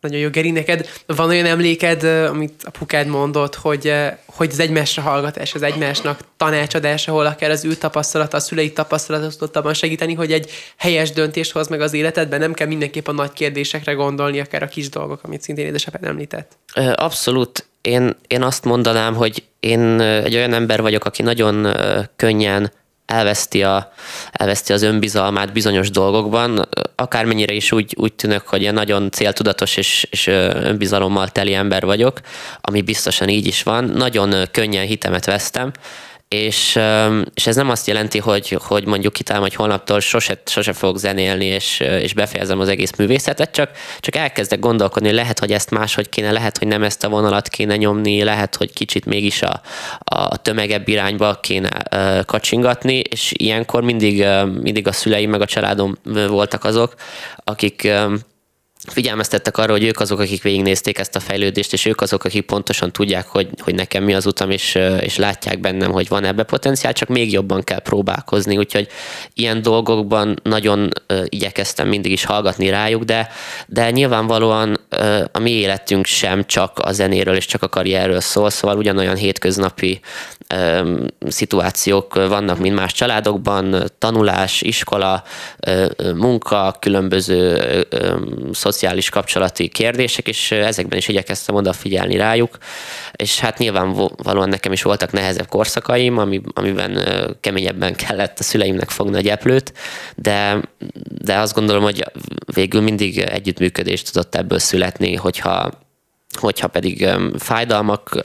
Nagyon 0.00 0.18
jó, 0.18 0.28
Geri, 0.28 0.50
neked 0.50 0.88
van 1.06 1.28
olyan 1.28 1.46
emléked, 1.46 2.02
amit 2.04 2.62
apukád 2.64 3.06
mondott, 3.06 3.54
hogy, 3.54 3.92
hogy 4.26 4.48
az 4.50 4.58
egymásra 4.60 5.02
hallgatás, 5.02 5.54
az 5.54 5.62
egymásnak 5.62 6.20
tanácsadás, 6.36 7.08
ahol 7.08 7.26
akár 7.26 7.50
az 7.50 7.64
ő 7.64 7.74
tapasztalata, 7.74 8.36
a 8.36 8.40
szülei 8.40 8.72
tapasztalata 8.72 9.28
tudott 9.28 9.56
abban 9.56 9.74
segíteni, 9.74 10.14
hogy 10.14 10.32
egy 10.32 10.50
helyes 10.76 11.12
döntést 11.12 11.52
hoz 11.52 11.68
meg 11.68 11.80
az 11.80 11.92
életedben, 11.92 12.38
nem 12.38 12.52
kell 12.52 12.66
mindenképp 12.66 13.06
a 13.06 13.12
nagy 13.12 13.32
kérdésekre 13.32 13.92
gondolni, 13.92 14.40
akár 14.40 14.62
a 14.62 14.68
kis 14.68 14.88
dolgok, 14.88 15.20
amit 15.22 15.42
szintén 15.42 15.66
édesapád 15.66 16.04
említett. 16.04 16.52
Abszolút. 16.94 17.68
Én, 17.80 18.16
én 18.26 18.42
azt 18.42 18.64
mondanám, 18.64 19.14
hogy 19.14 19.42
én 19.60 20.00
egy 20.00 20.34
olyan 20.34 20.52
ember 20.52 20.80
vagyok, 20.80 21.04
aki 21.04 21.22
nagyon 21.22 21.76
könnyen 22.16 22.72
elveszti, 23.10 23.62
a, 23.62 23.92
elveszti 24.32 24.72
az 24.72 24.82
önbizalmát 24.82 25.52
bizonyos 25.52 25.90
dolgokban, 25.90 26.68
akármennyire 26.94 27.54
is 27.54 27.72
úgy, 27.72 27.94
úgy 27.98 28.12
tűnök, 28.12 28.46
hogy 28.46 28.62
én 28.62 28.72
nagyon 28.72 29.10
céltudatos 29.10 29.76
és, 29.76 30.06
és 30.10 30.26
önbizalommal 30.54 31.28
teli 31.28 31.54
ember 31.54 31.84
vagyok, 31.84 32.20
ami 32.60 32.82
biztosan 32.82 33.28
így 33.28 33.46
is 33.46 33.62
van, 33.62 33.84
nagyon 33.84 34.34
könnyen 34.50 34.86
hitemet 34.86 35.24
vesztem, 35.24 35.72
és, 36.34 36.78
és 37.34 37.46
ez 37.46 37.56
nem 37.56 37.70
azt 37.70 37.86
jelenti, 37.86 38.18
hogy, 38.18 38.58
hogy 38.62 38.86
mondjuk 38.86 39.12
kitálom, 39.12 39.42
hogy 39.42 39.54
holnaptól 39.54 40.00
sose, 40.00 40.42
sose 40.46 40.72
fogok 40.72 40.98
zenélni, 40.98 41.44
és, 41.44 41.80
és 41.80 42.14
befejezem 42.14 42.60
az 42.60 42.68
egész 42.68 42.96
művészetet, 42.96 43.50
csak, 43.50 43.70
csak 44.00 44.16
elkezdek 44.16 44.58
gondolkodni, 44.58 45.08
hogy 45.08 45.16
lehet, 45.16 45.38
hogy 45.38 45.52
ezt 45.52 45.70
máshogy 45.70 46.08
kéne, 46.08 46.32
lehet, 46.32 46.58
hogy 46.58 46.66
nem 46.68 46.82
ezt 46.82 47.04
a 47.04 47.08
vonalat 47.08 47.48
kéne 47.48 47.76
nyomni, 47.76 48.22
lehet, 48.22 48.56
hogy 48.56 48.72
kicsit 48.72 49.04
mégis 49.04 49.42
a, 49.42 49.60
a 49.98 50.36
tömegebb 50.36 50.88
irányba 50.88 51.38
kéne 51.40 51.70
kacsingatni, 52.24 52.98
és 52.98 53.32
ilyenkor 53.36 53.82
mindig, 53.82 54.26
mindig 54.60 54.86
a 54.86 54.92
szüleim 54.92 55.30
meg 55.30 55.40
a 55.40 55.46
családom 55.46 55.96
voltak 56.28 56.64
azok, 56.64 56.94
akik 57.44 57.92
figyelmeztettek 58.86 59.58
arra, 59.58 59.72
hogy 59.72 59.84
ők 59.84 60.00
azok, 60.00 60.18
akik 60.18 60.42
végignézték 60.42 60.98
ezt 60.98 61.16
a 61.16 61.20
fejlődést, 61.20 61.72
és 61.72 61.84
ők 61.86 62.00
azok, 62.00 62.24
akik 62.24 62.46
pontosan 62.46 62.92
tudják, 62.92 63.26
hogy, 63.26 63.48
hogy 63.58 63.74
nekem 63.74 64.04
mi 64.04 64.14
az 64.14 64.26
utam, 64.26 64.50
és, 64.50 64.78
és 65.00 65.16
látják 65.16 65.60
bennem, 65.60 65.90
hogy 65.90 66.08
van 66.08 66.24
ebbe 66.24 66.42
potenciál, 66.42 66.92
csak 66.92 67.08
még 67.08 67.32
jobban 67.32 67.62
kell 67.62 67.80
próbálkozni. 67.80 68.56
Úgyhogy 68.56 68.88
ilyen 69.34 69.62
dolgokban 69.62 70.40
nagyon 70.42 70.88
igyekeztem 71.24 71.88
mindig 71.88 72.12
is 72.12 72.24
hallgatni 72.24 72.68
rájuk, 72.68 73.02
de, 73.02 73.28
de 73.66 73.90
nyilvánvalóan 73.90 74.80
a 75.32 75.38
mi 75.38 75.50
életünk 75.50 76.06
sem 76.06 76.46
csak 76.46 76.78
a 76.78 76.92
zenéről 76.92 77.36
és 77.36 77.46
csak 77.46 77.62
a 77.62 77.68
karrierről 77.68 78.20
szól, 78.20 78.50
szóval 78.50 78.76
ugyanolyan 78.76 79.16
hétköznapi 79.16 80.00
szituációk 81.28 82.14
vannak, 82.14 82.58
mint 82.58 82.74
más 82.74 82.92
családokban, 82.92 83.90
tanulás, 83.98 84.62
iskola, 84.62 85.22
munka, 86.14 86.76
különböző 86.80 87.60
um, 88.02 88.52
szociális 88.70 89.08
kapcsolati 89.08 89.68
kérdések, 89.68 90.28
és 90.28 90.50
ezekben 90.50 90.98
is 90.98 91.08
igyekeztem 91.08 91.54
odafigyelni 91.54 92.16
rájuk, 92.16 92.58
és 93.12 93.40
hát 93.40 93.58
nyilvánvalóan 93.58 94.48
nekem 94.48 94.72
is 94.72 94.82
voltak 94.82 95.12
nehezebb 95.12 95.48
korszakaim, 95.48 96.18
ami, 96.18 96.40
amiben 96.54 96.98
keményebben 97.40 97.94
kellett 97.94 98.38
a 98.38 98.42
szüleimnek 98.42 98.90
fogni 98.90 99.16
a 99.16 99.20
gyeplőt, 99.20 99.72
de, 100.16 100.60
de 101.04 101.38
azt 101.38 101.54
gondolom, 101.54 101.82
hogy 101.82 102.04
végül 102.54 102.80
mindig 102.80 103.18
együttműködést 103.18 104.12
tudott 104.12 104.34
ebből 104.34 104.58
születni, 104.58 105.14
hogyha 105.14 105.70
hogyha 106.38 106.68
pedig 106.68 107.08
fájdalmak 107.38 108.24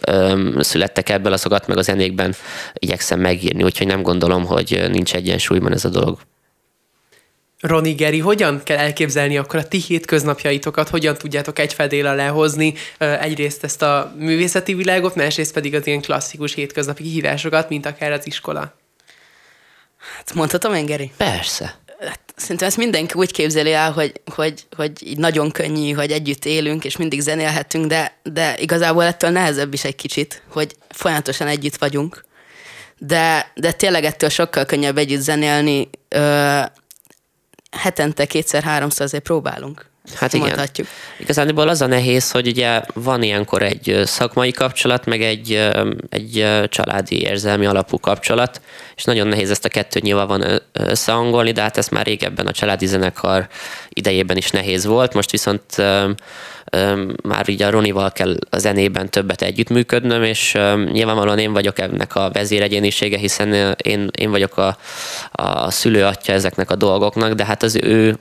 születtek 0.59 1.09
ebből, 1.09 1.33
azokat 1.33 1.67
meg 1.67 1.77
a 1.77 1.81
zenékben 1.81 2.35
igyekszem 2.73 3.19
megírni, 3.19 3.63
úgyhogy 3.63 3.87
nem 3.87 4.01
gondolom, 4.01 4.45
hogy 4.45 4.85
nincs 4.91 5.15
egyensúlyban 5.15 5.71
ez 5.71 5.85
a 5.85 5.89
dolog. 5.89 6.19
Roni 7.65 7.93
Geri, 7.93 8.19
hogyan 8.19 8.63
kell 8.63 8.77
elképzelni 8.77 9.37
akkor 9.37 9.59
a 9.59 9.67
ti 9.67 9.77
hétköznapjaitokat, 9.77 10.89
hogyan 10.89 11.17
tudjátok 11.17 11.59
egy 11.59 11.73
fedél 11.73 12.15
lehozni 12.15 12.73
egyrészt 12.97 13.63
ezt 13.63 13.81
a 13.81 14.13
művészeti 14.17 14.73
világot, 14.73 15.15
másrészt 15.15 15.53
pedig 15.53 15.75
az 15.75 15.87
ilyen 15.87 16.01
klasszikus 16.01 16.53
hétköznapi 16.53 17.03
kihívásokat, 17.03 17.69
mint 17.69 17.85
akár 17.85 18.11
az 18.11 18.27
iskola? 18.27 18.73
Hát 20.17 20.33
mondhatom 20.33 20.73
én, 20.73 20.85
Geri? 20.85 21.11
Persze. 21.17 21.75
Hát, 21.99 22.19
szerintem 22.35 22.67
ezt 22.67 22.77
mindenki 22.77 23.13
úgy 23.13 23.31
képzeli 23.31 23.73
el, 23.73 23.91
hogy, 23.91 24.21
hogy, 24.35 24.65
hogy 24.75 24.91
így 25.07 25.17
nagyon 25.17 25.51
könnyű, 25.51 25.91
hogy 25.91 26.11
együtt 26.11 26.45
élünk, 26.45 26.85
és 26.85 26.97
mindig 26.97 27.19
zenélhetünk, 27.19 27.85
de, 27.85 28.17
de 28.23 28.57
igazából 28.57 29.03
ettől 29.03 29.29
nehezebb 29.29 29.73
is 29.73 29.83
egy 29.83 29.95
kicsit, 29.95 30.41
hogy 30.49 30.75
folyamatosan 30.89 31.47
együtt 31.47 31.75
vagyunk. 31.75 32.23
De, 32.97 33.51
de 33.55 33.71
tényleg 33.71 34.03
ettől 34.03 34.29
sokkal 34.29 34.65
könnyebb 34.65 34.97
együtt 34.97 35.21
zenélni, 35.21 35.89
hetente 37.77 38.25
kétszer-háromszor 38.25 39.05
azért 39.05 39.23
próbálunk. 39.23 39.93
Hát 40.13 40.33
igen. 40.33 40.47
Mondhatjuk. 40.47 40.87
Igazából 41.19 41.67
az 41.67 41.81
a 41.81 41.85
nehéz, 41.87 42.31
hogy 42.31 42.47
ugye 42.47 42.81
van 42.93 43.23
ilyenkor 43.23 43.61
egy 43.61 44.01
szakmai 44.05 44.51
kapcsolat, 44.51 45.05
meg 45.05 45.21
egy, 45.21 45.69
egy 46.09 46.47
családi 46.69 47.21
érzelmi 47.21 47.65
alapú 47.65 47.99
kapcsolat, 47.99 48.61
és 48.95 49.03
nagyon 49.03 49.27
nehéz 49.27 49.49
ezt 49.49 49.65
a 49.65 49.69
kettőt 49.69 50.03
nyilván 50.03 50.27
van 50.27 50.61
összehangolni, 50.71 51.51
de 51.51 51.61
hát 51.61 51.77
ez 51.77 51.87
már 51.87 52.05
régebben 52.05 52.47
a 52.47 52.51
családi 52.51 52.85
zenekar 52.85 53.47
idejében 53.89 54.37
is 54.37 54.49
nehéz 54.49 54.85
volt, 54.85 55.13
most 55.13 55.31
viszont 55.31 55.63
már 57.23 57.49
így 57.49 57.61
a 57.61 57.69
Ronival 57.69 58.11
kell 58.11 58.37
a 58.49 58.57
zenében 58.57 59.09
többet 59.09 59.41
együttműködnöm, 59.41 60.23
és 60.23 60.57
nyilvánvalóan 60.91 61.39
én 61.39 61.53
vagyok 61.53 61.79
ennek 61.79 62.15
a 62.15 62.29
vezéregyénisége, 62.33 63.17
hiszen 63.17 63.75
én, 63.83 64.09
én 64.17 64.29
vagyok 64.29 64.57
a, 64.57 64.77
a 65.31 65.71
szülőatja 65.71 66.33
ezeknek 66.33 66.71
a 66.71 66.75
dolgoknak, 66.75 67.33
de 67.33 67.45
hát 67.45 67.63
az 67.63 67.75
ő 67.75 68.17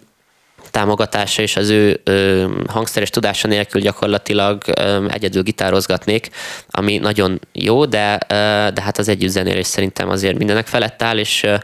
támogatása 0.75 1.43
és 1.43 1.57
az 1.57 1.69
ő 1.69 2.00
ö, 2.04 2.45
hangszeres 2.66 3.11
tudása 3.11 3.49
nélkül 3.49 3.81
gyakorlatilag 3.81 4.62
ö, 4.78 5.07
egyedül 5.09 5.43
gitározgatnék, 5.43 6.31
ami 6.71 6.99
nagyon 6.99 7.40
jó, 7.52 7.85
de, 7.85 8.19
ö, 8.28 8.35
de 8.75 8.83
hát 8.83 8.99
az 8.99 9.09
együttzenélés 9.09 9.66
szerintem 9.66 10.09
azért 10.09 10.38
mindenek 10.38 10.66
felett 10.66 11.02
áll, 11.02 11.19
és, 11.19 11.43
ö, 11.43 11.54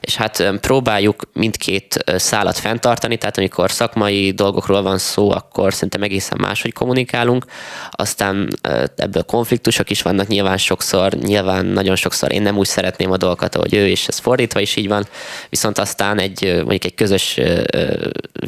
és 0.00 0.16
hát 0.16 0.52
próbáljuk 0.60 1.22
mindkét 1.32 2.04
szálat 2.16 2.58
fenntartani, 2.58 3.16
tehát 3.16 3.38
amikor 3.38 3.70
szakmai 3.70 4.30
dolgokról 4.30 4.82
van 4.82 4.98
szó, 4.98 5.30
akkor 5.30 5.74
szerintem 5.74 6.02
egészen 6.02 6.38
máshogy 6.40 6.72
kommunikálunk, 6.72 7.44
aztán 7.90 8.48
ö, 8.62 8.84
ebből 8.96 9.22
konfliktusok 9.22 9.90
is 9.90 10.02
vannak 10.02 10.26
nyilván 10.26 10.58
sokszor, 10.58 11.12
nyilván 11.12 11.66
nagyon 11.66 11.96
sokszor 11.96 12.32
én 12.32 12.42
nem 12.42 12.56
úgy 12.56 12.66
szeretném 12.66 13.10
a 13.10 13.16
dolgokat, 13.16 13.54
ahogy 13.54 13.74
ő, 13.74 13.88
és 13.88 14.08
ez 14.08 14.18
fordítva 14.18 14.60
is 14.60 14.76
így 14.76 14.88
van, 14.88 15.06
viszont 15.48 15.78
aztán 15.78 16.18
egy 16.18 16.54
mondjuk 16.54 16.84
egy 16.84 16.94
közös 16.94 17.40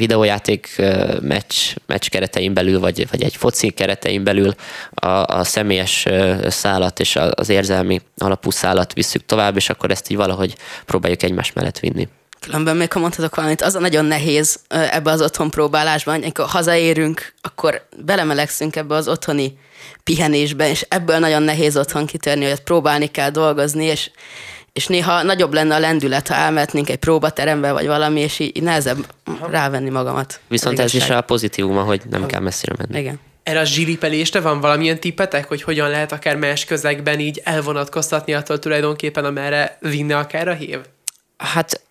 videójáték 0.08 0.82
meccs, 1.20 1.54
meccs 1.86 2.08
keretein 2.08 2.54
belül, 2.54 2.80
vagy, 2.80 3.06
vagy 3.10 3.22
egy 3.22 3.36
foci 3.36 3.70
keretein 3.70 4.24
belül 4.24 4.54
a, 4.94 5.08
a 5.08 5.44
személyes 5.44 6.06
szállat 6.46 7.00
és 7.00 7.18
az 7.30 7.48
érzelmi 7.48 8.00
alapú 8.16 8.50
szállat 8.50 8.92
visszük 8.92 9.26
tovább, 9.26 9.56
és 9.56 9.70
akkor 9.70 9.90
ezt 9.90 10.10
így 10.10 10.16
valahogy 10.16 10.54
próbáljuk 10.84 11.22
egymás 11.22 11.52
mellett 11.52 11.78
vinni. 11.78 12.08
Különben 12.40 12.76
még 12.76 12.92
ha 12.92 12.98
mondhatok 12.98 13.34
valamit, 13.34 13.62
az 13.62 13.74
a 13.74 13.80
nagyon 13.80 14.04
nehéz 14.04 14.60
ebbe 14.68 15.10
az 15.10 15.20
otthon 15.20 15.50
próbálásban, 15.50 16.14
amikor 16.14 16.44
hazaérünk, 16.46 17.34
akkor 17.40 17.86
belemelegszünk 18.04 18.76
ebbe 18.76 18.94
az 18.94 19.08
otthoni 19.08 19.58
pihenésbe, 20.04 20.70
és 20.70 20.86
ebből 20.88 21.18
nagyon 21.18 21.42
nehéz 21.42 21.76
otthon 21.76 22.06
kitörni, 22.06 22.48
hogy 22.48 22.60
próbálni 22.60 23.06
kell 23.06 23.30
dolgozni, 23.30 23.84
és 23.84 24.10
és 24.78 24.86
néha 24.86 25.22
nagyobb 25.22 25.52
lenne 25.52 25.74
a 25.74 25.78
lendület, 25.78 26.28
ha 26.28 26.34
elmehetnénk 26.34 26.90
egy 26.90 26.96
próbaterembe, 26.96 27.72
vagy 27.72 27.86
valami, 27.86 28.20
és 28.20 28.38
így 28.38 28.62
nehezebb 28.62 28.96
Aha. 29.24 29.50
rávenni 29.50 29.90
magamat. 29.90 30.40
Viszont 30.48 30.78
ez 30.78 30.94
is 30.94 31.10
a 31.10 31.20
pozitívuma, 31.20 31.82
hogy 31.82 32.00
nem 32.10 32.20
Aha. 32.20 32.30
kell 32.30 32.40
messzire 32.40 32.74
menni. 32.78 32.98
Igen. 32.98 33.20
Erre 33.42 33.60
a 33.60 33.64
zsilipelésre 33.64 34.40
van 34.40 34.60
valamilyen 34.60 35.00
tippetek, 35.00 35.48
hogy 35.48 35.62
hogyan 35.62 35.90
lehet 35.90 36.12
akár 36.12 36.36
más 36.36 36.64
közegben 36.64 37.20
így 37.20 37.40
elvonatkoztatni 37.44 38.34
attól 38.34 38.58
tulajdonképpen, 38.58 39.24
amerre 39.24 39.78
vinne 39.80 40.16
akár 40.16 40.48
a 40.48 40.54
hív? 40.54 40.78
Hát 41.36 41.82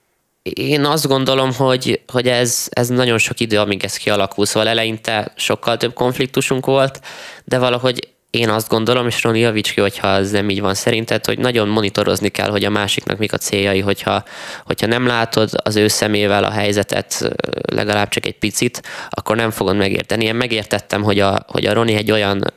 én 0.42 0.86
azt 0.86 1.08
gondolom, 1.08 1.54
hogy, 1.54 2.02
hogy 2.08 2.28
ez, 2.28 2.68
ez 2.70 2.88
nagyon 2.88 3.18
sok 3.18 3.40
idő, 3.40 3.60
amíg 3.60 3.84
ez 3.84 3.96
kialakul, 3.96 4.46
szóval 4.46 4.70
eleinte 4.70 5.32
sokkal 5.36 5.78
több 5.78 5.94
konfliktusunk 5.94 6.66
volt, 6.66 7.00
de 7.44 7.58
valahogy 7.58 8.08
én 8.30 8.50
azt 8.50 8.70
gondolom, 8.70 9.08
és 9.08 9.24
Roni 9.24 9.40
javíts 9.40 9.74
ki, 9.74 9.82
hogyha 9.82 10.08
ez 10.08 10.32
nem 10.32 10.50
így 10.50 10.62
van 10.62 10.74
szerinted, 10.74 11.26
hogy 11.26 11.40
nagyon 11.40 11.68
monitorozni 11.68 12.30
kell, 12.30 12.50
hogy 12.50 12.64
a 12.64 12.70
másiknak 12.70 13.18
mik 13.18 13.34
a 13.34 13.38
céljai, 13.38 13.80
hogyha, 13.80 14.24
hogyha 14.66 14.88
nem 14.88 15.06
látod 15.06 15.50
az 15.64 15.76
ő 15.76 15.88
szemével 15.88 16.44
a 16.44 16.52
helyzetet 16.52 17.30
legalább 17.72 18.10
csak 18.10 18.26
egy 18.26 18.38
picit, 18.38 18.82
akkor 19.10 19.36
nem 19.36 19.52
fogod 19.52 19.76
megérteni. 19.76 20.26
Én 20.26 20.36
megértettem, 20.36 21.04
hogy 21.04 21.20
a, 21.20 21.46
hogy 21.48 21.66
a 21.66 21.74
Roni 21.74 21.94
egy 21.94 22.12
olyan, 22.12 22.54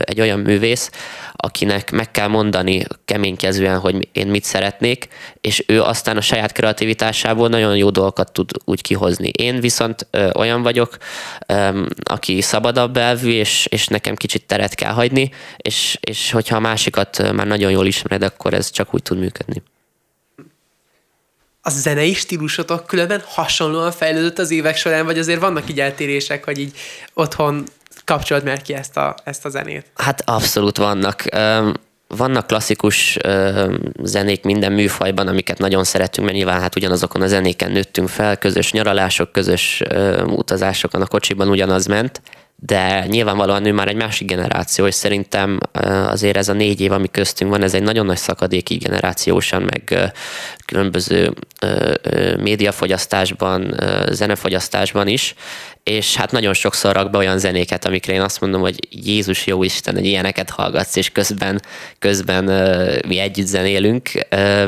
egy 0.00 0.20
olyan 0.20 0.38
művész, 0.38 0.90
akinek 1.40 1.90
meg 1.90 2.10
kell 2.10 2.28
mondani 2.28 2.84
keménykezően, 3.04 3.78
hogy 3.78 4.08
én 4.12 4.26
mit 4.26 4.44
szeretnék, 4.44 5.08
és 5.40 5.64
ő 5.66 5.82
aztán 5.82 6.16
a 6.16 6.20
saját 6.20 6.52
kreativitásából 6.52 7.48
nagyon 7.48 7.76
jó 7.76 7.90
dolgokat 7.90 8.32
tud 8.32 8.50
úgy 8.64 8.82
kihozni. 8.82 9.28
Én 9.28 9.60
viszont 9.60 10.06
olyan 10.34 10.62
vagyok, 10.62 10.96
aki 12.02 12.40
szabadabb 12.40 12.96
elvű, 12.96 13.30
és, 13.30 13.66
és 13.70 13.86
nekem 13.86 14.14
kicsit 14.14 14.46
teret 14.46 14.74
kell 14.74 14.92
hagyni, 14.98 15.30
és, 15.56 15.98
és 16.00 16.30
hogyha 16.30 16.56
a 16.56 16.60
másikat 16.60 17.32
már 17.32 17.46
nagyon 17.46 17.70
jól 17.70 17.86
ismered, 17.86 18.22
akkor 18.22 18.54
ez 18.54 18.70
csak 18.70 18.94
úgy 18.94 19.02
tud 19.02 19.18
működni. 19.18 19.62
A 21.62 21.70
zenei 21.70 22.14
stílusotok 22.14 22.86
különben 22.86 23.22
hasonlóan 23.26 23.92
fejlődött 23.92 24.38
az 24.38 24.50
évek 24.50 24.76
során, 24.76 25.04
vagy 25.04 25.18
azért 25.18 25.40
vannak 25.40 25.70
így 25.70 25.80
eltérések, 25.80 26.44
hogy 26.44 26.58
így 26.58 26.76
otthon 27.14 27.64
kapcsolt 28.04 28.44
már 28.44 28.62
ki 28.62 28.74
ezt 28.74 28.96
a, 28.96 29.14
ezt 29.24 29.44
a 29.44 29.48
zenét? 29.48 29.86
Hát 29.94 30.22
abszolút 30.24 30.76
vannak. 30.76 31.24
Vannak 32.06 32.46
klasszikus 32.46 33.16
zenék 34.02 34.42
minden 34.42 34.72
műfajban, 34.72 35.28
amiket 35.28 35.58
nagyon 35.58 35.84
szeretünk, 35.84 36.26
mert 36.26 36.38
nyilván 36.38 36.60
hát 36.60 36.76
ugyanazokon 36.76 37.22
a 37.22 37.26
zenéken 37.26 37.70
nőttünk 37.70 38.08
fel, 38.08 38.36
közös 38.36 38.72
nyaralások, 38.72 39.32
közös 39.32 39.82
utazásokon 40.24 41.02
a 41.02 41.06
kocsiban 41.06 41.48
ugyanaz 41.48 41.86
ment, 41.86 42.22
de 42.60 43.06
nyilvánvalóan 43.06 43.64
ő 43.64 43.72
már 43.72 43.88
egy 43.88 43.96
másik 43.96 44.28
generáció, 44.28 44.86
és 44.86 44.94
szerintem 44.94 45.58
azért 46.06 46.36
ez 46.36 46.48
a 46.48 46.52
négy 46.52 46.80
év, 46.80 46.92
ami 46.92 47.08
köztünk 47.10 47.50
van, 47.50 47.62
ez 47.62 47.74
egy 47.74 47.82
nagyon 47.82 48.06
nagy 48.06 48.16
szakadék 48.16 48.70
így 48.70 48.82
generációsan, 48.82 49.62
meg 49.62 50.12
különböző 50.66 51.32
médiafogyasztásban, 52.38 53.74
zenefogyasztásban 54.10 55.08
is, 55.08 55.34
és 55.88 56.16
hát 56.16 56.32
nagyon 56.32 56.54
sokszor 56.54 56.94
rak 56.94 57.10
be 57.10 57.18
olyan 57.18 57.38
zenéket, 57.38 57.84
amikre 57.84 58.12
én 58.12 58.20
azt 58.20 58.40
mondom, 58.40 58.60
hogy 58.60 58.78
Jézus 58.90 59.46
jó 59.46 59.62
Isten, 59.62 59.94
hogy 59.94 60.04
ilyeneket 60.04 60.50
hallgatsz, 60.50 60.96
és 60.96 61.10
közben, 61.10 61.60
közben 61.98 62.44
mi 63.06 63.18
együtt 63.18 63.46
zenélünk, 63.46 64.10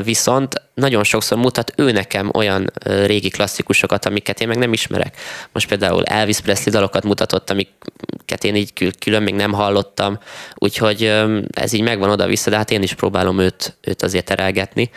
viszont 0.03 0.61
nagyon 0.73 1.03
sokszor 1.03 1.37
mutat 1.37 1.73
ő 1.75 1.91
nekem 1.91 2.31
olyan 2.33 2.71
régi 2.83 3.29
klasszikusokat, 3.29 4.05
amiket 4.05 4.41
én 4.41 4.47
meg 4.47 4.57
nem 4.57 4.73
ismerek. 4.73 5.17
Most 5.51 5.67
például 5.67 6.03
Elvis 6.03 6.39
Presley 6.39 6.73
dalokat 6.73 7.03
mutatott, 7.03 7.49
amiket 7.49 8.43
én 8.43 8.55
így 8.55 8.95
külön 8.99 9.23
még 9.23 9.33
nem 9.33 9.53
hallottam, 9.53 10.19
úgyhogy 10.55 11.03
ez 11.49 11.73
így 11.73 11.81
megvan 11.81 12.09
oda-vissza, 12.09 12.49
de 12.49 12.55
hát 12.55 12.71
én 12.71 12.83
is 12.83 12.93
próbálom 12.93 13.39
őt, 13.39 13.77
őt 13.81 14.03
azért 14.03 14.25
terelgetni. 14.25 14.89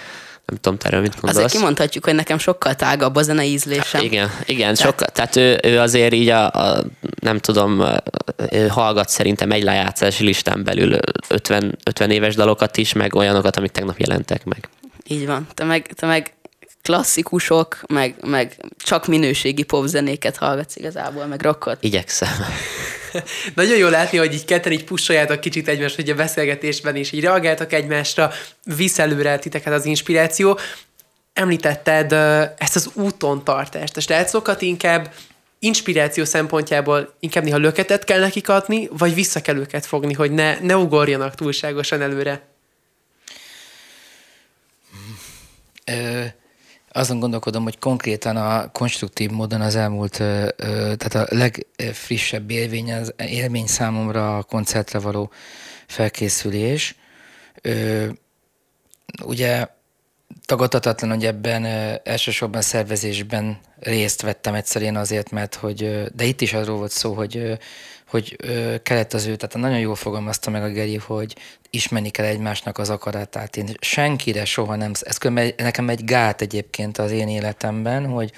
Nem 0.46 0.58
tudom, 0.60 0.78
te 0.78 0.86
erről 0.86 1.00
mit 1.00 1.12
gondolsz. 1.12 1.36
Azért 1.36 1.52
kimondhatjuk, 1.52 2.04
hogy 2.04 2.14
nekem 2.14 2.38
sokkal 2.38 2.74
tágabb 2.74 3.16
a 3.16 3.22
zenei 3.22 3.50
ízlésem. 3.50 4.02
Igen, 4.02 4.30
igen, 4.46 4.74
tehát, 4.74 4.90
sokkal, 4.90 5.08
tehát 5.08 5.36
ő, 5.36 5.58
ő 5.62 5.78
azért 5.78 6.12
így 6.12 6.28
a, 6.28 6.50
a, 6.50 6.84
nem 7.20 7.38
tudom, 7.38 7.82
ő 8.50 8.66
hallgat 8.66 9.08
szerintem 9.08 9.50
egy 9.50 9.62
lejátszási 9.62 10.24
listán 10.24 10.64
belül 10.64 10.98
50, 11.28 11.78
50 11.84 12.10
éves 12.10 12.34
dalokat 12.34 12.76
is, 12.76 12.92
meg 12.92 13.14
olyanokat, 13.14 13.56
amik 13.56 13.70
tegnap 13.70 13.98
jelentek 13.98 14.44
meg. 14.44 14.68
Így 15.06 15.26
van. 15.26 15.46
Te 15.54 15.64
meg, 15.64 15.86
te 15.86 16.06
meg 16.06 16.32
klasszikusok, 16.84 17.80
meg, 17.86 18.14
meg 18.26 18.56
csak 18.76 19.06
minőségi 19.06 19.62
popzenéket 19.62 20.36
hallgatsz 20.36 20.76
igazából, 20.76 21.26
meg 21.26 21.42
rockot. 21.42 21.82
Igyekszem. 21.82 22.34
Nagyon 23.54 23.76
jó 23.76 23.88
látni, 23.88 24.18
hogy 24.18 24.34
így 24.34 24.44
ketten 24.44 24.72
így 24.72 24.84
pusoljátok 24.84 25.40
kicsit 25.40 25.68
egymást, 25.68 25.94
hogy 25.96 26.10
a 26.10 26.14
beszélgetésben 26.14 26.96
is 26.96 27.12
így 27.12 27.20
reagáltak 27.20 27.72
egymásra, 27.72 28.32
visz 28.76 28.98
előre 28.98 29.38
titeket 29.38 29.72
az 29.72 29.84
inspiráció. 29.84 30.58
Említetted 31.32 32.12
ezt 32.58 32.76
az 32.76 32.90
úton 32.94 33.44
tartást. 33.44 33.96
A 33.96 34.00
srácokat 34.00 34.62
inkább 34.62 35.12
inspiráció 35.58 36.24
szempontjából 36.24 37.14
inkább 37.20 37.44
néha 37.44 37.56
löketet 37.56 38.04
kell 38.04 38.20
nekik 38.20 38.48
adni, 38.48 38.88
vagy 38.98 39.14
vissza 39.14 39.40
kell 39.40 39.56
őket 39.56 39.86
fogni, 39.86 40.12
hogy 40.12 40.30
ne, 40.30 40.58
ne 40.60 40.76
ugorjanak 40.76 41.34
túlságosan 41.34 42.02
előre? 42.02 42.48
Ö- 45.84 46.42
azon 46.96 47.18
gondolkodom, 47.18 47.62
hogy 47.62 47.78
konkrétan 47.78 48.36
a 48.36 48.70
konstruktív 48.70 49.30
módon 49.30 49.60
az 49.60 49.76
elmúlt, 49.76 50.16
tehát 50.96 51.14
a 51.14 51.26
legfrissebb 51.28 52.50
élmény, 52.50 52.92
az 52.92 53.14
élmény 53.16 53.66
számomra 53.66 54.38
a 54.38 54.42
koncertre 54.42 54.98
való 54.98 55.30
felkészülés. 55.86 56.96
Ugye 59.24 59.66
tagadhatatlan, 60.46 61.10
hogy 61.10 61.24
ebben 61.24 61.64
elsősorban 62.04 62.62
szervezésben 62.62 63.58
részt 63.78 64.22
vettem 64.22 64.54
egyszerűen 64.54 64.96
azért, 64.96 65.30
mert 65.30 65.54
hogy, 65.54 66.04
de 66.14 66.24
itt 66.24 66.40
is 66.40 66.52
arról 66.52 66.76
volt 66.76 66.92
szó, 66.92 67.12
hogy 67.12 67.58
hogy 68.08 68.36
kellett 68.82 69.12
az 69.12 69.26
ő, 69.26 69.36
tehát 69.36 69.56
nagyon 69.56 69.78
jól 69.78 69.94
fogalmazta 69.94 70.50
meg 70.50 70.62
a 70.62 70.68
Geri, 70.68 70.96
hogy 70.96 71.36
ismerni 71.70 72.10
kell 72.10 72.26
egymásnak 72.26 72.78
az 72.78 72.90
akaratát. 72.90 73.56
Én 73.56 73.74
senkire 73.80 74.44
soha 74.44 74.76
nem, 74.76 74.92
ez 75.00 75.18
nekem 75.56 75.88
egy 75.88 76.04
gát 76.04 76.40
egyébként 76.40 76.98
az 76.98 77.10
én 77.10 77.28
életemben, 77.28 78.06
hogy 78.06 78.32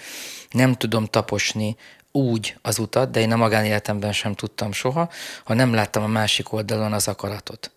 nem 0.51 0.75
tudom 0.75 1.05
taposni 1.05 1.77
úgy 2.13 2.57
az 2.63 2.79
utat, 2.79 3.11
de 3.11 3.21
én 3.21 3.33
a 3.33 3.37
magánéletemben 3.37 4.13
sem 4.13 4.35
tudtam 4.35 4.73
soha, 4.73 5.11
ha 5.45 5.55
nem 5.55 5.75
láttam 5.75 6.03
a 6.03 6.07
másik 6.07 6.53
oldalon 6.53 6.93
az 6.93 7.09
akaratot. 7.09 7.71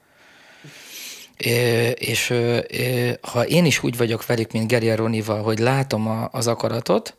És 1.94 2.34
ha 3.22 3.46
én 3.46 3.66
is 3.66 3.84
úgy 3.84 3.98
vagyok 3.98 4.26
velük, 4.26 4.52
mint 4.52 4.68
Geri 4.68 4.96
Ronival, 4.96 5.42
hogy 5.42 5.60
látom 5.60 6.28
az 6.32 6.48
akaratot, 6.48 7.16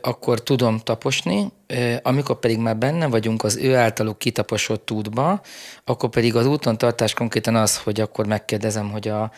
akkor 0.00 0.42
tudom 0.42 0.78
taposni, 0.78 1.52
amikor 2.02 2.38
pedig 2.38 2.58
már 2.58 2.76
benne 2.76 3.06
vagyunk 3.06 3.44
az 3.44 3.56
ő 3.56 3.76
általuk 3.76 4.18
kitaposott 4.18 4.90
útba, 4.90 5.40
akkor 5.84 6.08
pedig 6.08 6.36
az 6.36 6.46
úton 6.46 6.78
tartás 6.78 7.14
konkrétan 7.14 7.56
az, 7.56 7.76
hogy 7.76 8.00
akkor 8.00 8.26
megkérdezem, 8.26 8.90
hogy 8.90 9.08
a 9.08 9.30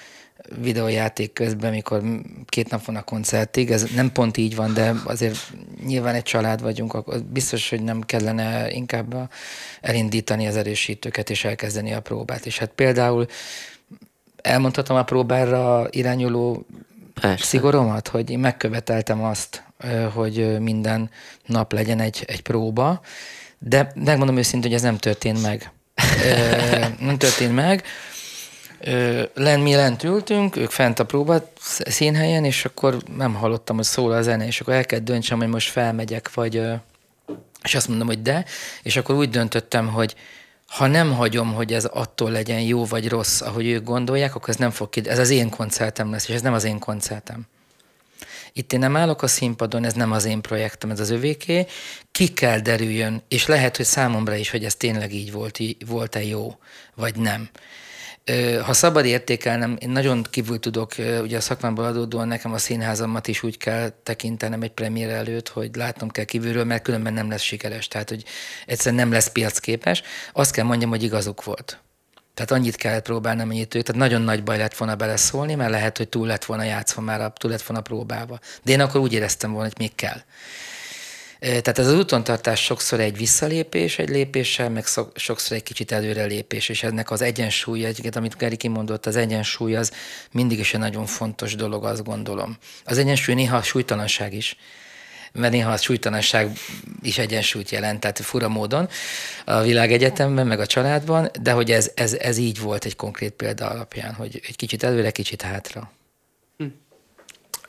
videójáték 0.60 1.32
közben, 1.32 1.70
mikor 1.72 2.02
két 2.46 2.70
nap 2.70 2.84
van 2.84 2.96
a 2.96 3.02
koncertig, 3.02 3.70
ez 3.70 3.86
nem 3.94 4.12
pont 4.12 4.36
így 4.36 4.56
van, 4.56 4.74
de 4.74 4.94
azért 5.04 5.38
nyilván 5.86 6.14
egy 6.14 6.22
család 6.22 6.62
vagyunk, 6.62 6.94
akkor 6.94 7.22
biztos, 7.22 7.70
hogy 7.70 7.82
nem 7.82 8.00
kellene 8.00 8.70
inkább 8.70 9.30
elindítani 9.80 10.46
az 10.46 10.56
erősítőket 10.56 11.30
és 11.30 11.44
elkezdeni 11.44 11.92
a 11.92 12.00
próbát. 12.00 12.46
És 12.46 12.58
hát 12.58 12.70
például 12.74 13.26
elmondhatom 14.42 14.96
a 14.96 15.02
próbára 15.02 15.86
irányuló 15.90 16.66
Persze. 17.20 17.44
szigoromat, 17.44 18.08
hogy 18.08 18.30
én 18.30 18.38
megköveteltem 18.38 19.24
azt, 19.24 19.62
hogy 20.14 20.60
minden 20.60 21.10
nap 21.46 21.72
legyen 21.72 22.00
egy, 22.00 22.24
egy 22.26 22.42
próba, 22.42 23.00
de 23.58 23.92
megmondom 23.94 24.36
őszintén, 24.36 24.70
hogy 24.70 24.78
ez 24.78 24.84
nem 24.84 24.96
történt 24.96 25.42
meg. 25.42 25.70
nem 26.98 27.18
történt 27.18 27.54
meg. 27.54 27.84
Len, 29.34 29.60
mi 29.60 29.74
lent 29.74 30.04
ültünk, 30.04 30.56
ők 30.56 30.70
fent 30.70 30.98
a 30.98 31.04
próba 31.04 31.52
színhelyen, 31.84 32.44
és 32.44 32.64
akkor 32.64 33.02
nem 33.16 33.34
hallottam, 33.34 33.76
hogy 33.76 33.84
szól 33.84 34.12
a 34.12 34.22
zene, 34.22 34.46
és 34.46 34.60
akkor 34.60 34.74
el 34.74 34.84
kell 34.84 34.98
döntsem, 34.98 35.38
hogy 35.38 35.48
most 35.48 35.70
felmegyek, 35.70 36.34
vagy 36.34 36.62
és 37.62 37.74
azt 37.74 37.88
mondom, 37.88 38.06
hogy 38.06 38.22
de, 38.22 38.44
és 38.82 38.96
akkor 38.96 39.14
úgy 39.14 39.30
döntöttem, 39.30 39.88
hogy 39.88 40.14
ha 40.72 40.86
nem 40.86 41.12
hagyom, 41.12 41.54
hogy 41.54 41.72
ez 41.72 41.84
attól 41.84 42.30
legyen 42.30 42.60
jó 42.60 42.84
vagy 42.84 43.08
rossz, 43.08 43.40
ahogy 43.40 43.66
ők 43.66 43.84
gondolják, 43.84 44.34
akkor 44.34 44.48
ez 44.48 44.56
nem 44.56 44.70
fog 44.70 44.90
ki, 44.90 45.08
ez 45.08 45.18
az 45.18 45.30
én 45.30 45.50
koncertem 45.50 46.10
lesz, 46.10 46.28
és 46.28 46.34
ez 46.34 46.42
nem 46.42 46.52
az 46.52 46.64
én 46.64 46.78
koncertem. 46.78 47.46
Itt 48.52 48.72
én 48.72 48.78
nem 48.78 48.96
állok 48.96 49.22
a 49.22 49.26
színpadon, 49.26 49.84
ez 49.84 49.94
nem 49.94 50.12
az 50.12 50.24
én 50.24 50.40
projektem, 50.40 50.90
ez 50.90 51.00
az 51.00 51.10
övéké. 51.10 51.66
Ki 52.12 52.28
kell 52.28 52.58
derüljön, 52.58 53.22
és 53.28 53.46
lehet, 53.46 53.76
hogy 53.76 53.86
számomra 53.86 54.34
is, 54.34 54.50
hogy 54.50 54.64
ez 54.64 54.74
tényleg 54.74 55.14
így 55.14 55.32
volt, 55.32 55.58
volt-e 55.86 56.24
jó, 56.24 56.58
vagy 56.94 57.16
nem. 57.16 57.48
Ha 58.64 58.72
szabad 58.72 59.04
értékelnem, 59.04 59.76
én 59.80 59.90
nagyon 59.90 60.26
kívül 60.30 60.58
tudok, 60.60 60.92
ugye 61.22 61.36
a 61.36 61.40
szakmámból 61.40 61.84
adódóan 61.84 62.28
nekem 62.28 62.52
a 62.52 62.58
színházamat 62.58 63.28
is 63.28 63.42
úgy 63.42 63.56
kell 63.56 63.92
tekintenem 64.02 64.62
egy 64.62 64.70
premier 64.70 65.10
előtt, 65.10 65.48
hogy 65.48 65.70
látnom 65.76 66.08
kell 66.08 66.24
kívülről, 66.24 66.64
mert 66.64 66.82
különben 66.82 67.12
nem 67.12 67.30
lesz 67.30 67.42
sikeres, 67.42 67.88
tehát 67.88 68.08
hogy 68.08 68.24
egyszerűen 68.66 69.00
nem 69.02 69.12
lesz 69.12 69.28
piacképes. 69.28 70.02
Azt 70.32 70.52
kell 70.52 70.64
mondjam, 70.64 70.90
hogy 70.90 71.02
igazuk 71.02 71.44
volt. 71.44 71.80
Tehát 72.34 72.50
annyit 72.50 72.76
kellett 72.76 73.02
próbálni, 73.02 73.42
amennyit 73.42 73.74
ők. 73.74 73.82
Tehát 73.82 74.00
nagyon 74.00 74.22
nagy 74.22 74.42
baj 74.42 74.58
lett 74.58 74.76
volna 74.76 74.94
beleszólni, 74.94 75.54
mert 75.54 75.70
lehet, 75.70 75.96
hogy 75.96 76.08
túl 76.08 76.26
lett 76.26 76.44
volna 76.44 76.62
játszva 76.62 77.00
már, 77.00 77.32
túl 77.32 77.50
lett 77.50 77.62
volna 77.62 77.82
próbálva. 77.82 78.38
De 78.62 78.72
én 78.72 78.80
akkor 78.80 79.00
úgy 79.00 79.12
éreztem 79.12 79.50
volna, 79.52 79.66
hogy 79.66 79.78
még 79.78 79.94
kell. 79.94 80.20
Tehát 81.42 81.78
ez 81.78 81.86
az 81.86 81.94
útontartás 81.94 82.64
sokszor 82.64 83.00
egy 83.00 83.16
visszalépés 83.16 83.98
egy 83.98 84.08
lépéssel, 84.08 84.70
meg 84.70 84.84
sokszor 85.14 85.56
egy 85.56 85.62
kicsit 85.62 85.92
előrelépés, 85.92 86.68
és 86.68 86.82
ennek 86.82 87.10
az 87.10 87.22
egyensúly, 87.22 87.84
egyiket, 87.84 88.16
amit 88.16 88.36
Geri 88.36 88.56
kimondott, 88.56 89.06
az 89.06 89.16
egyensúly 89.16 89.76
az 89.76 89.92
mindig 90.32 90.58
is 90.58 90.74
egy 90.74 90.80
nagyon 90.80 91.06
fontos 91.06 91.54
dolog, 91.54 91.84
azt 91.84 92.04
gondolom. 92.04 92.56
Az 92.84 92.98
egyensúly 92.98 93.34
néha 93.34 93.56
a 93.56 93.62
súlytalanság 93.62 94.34
is 94.34 94.56
mert 95.32 95.52
néha 95.52 95.72
a 95.72 95.76
súlytalanság 95.76 96.50
is 97.02 97.18
egyensúlyt 97.18 97.70
jelent, 97.70 98.00
tehát 98.00 98.20
fura 98.20 98.48
módon 98.48 98.88
a 99.44 99.60
világegyetemben, 99.60 100.46
meg 100.46 100.60
a 100.60 100.66
családban, 100.66 101.30
de 101.40 101.52
hogy 101.52 101.70
ez, 101.70 101.90
ez, 101.94 102.12
ez 102.12 102.36
így 102.36 102.60
volt 102.60 102.84
egy 102.84 102.96
konkrét 102.96 103.32
példa 103.32 103.70
alapján, 103.70 104.14
hogy 104.14 104.40
egy 104.48 104.56
kicsit 104.56 104.82
előre, 104.82 105.10
kicsit 105.10 105.42
hátra. 105.42 105.92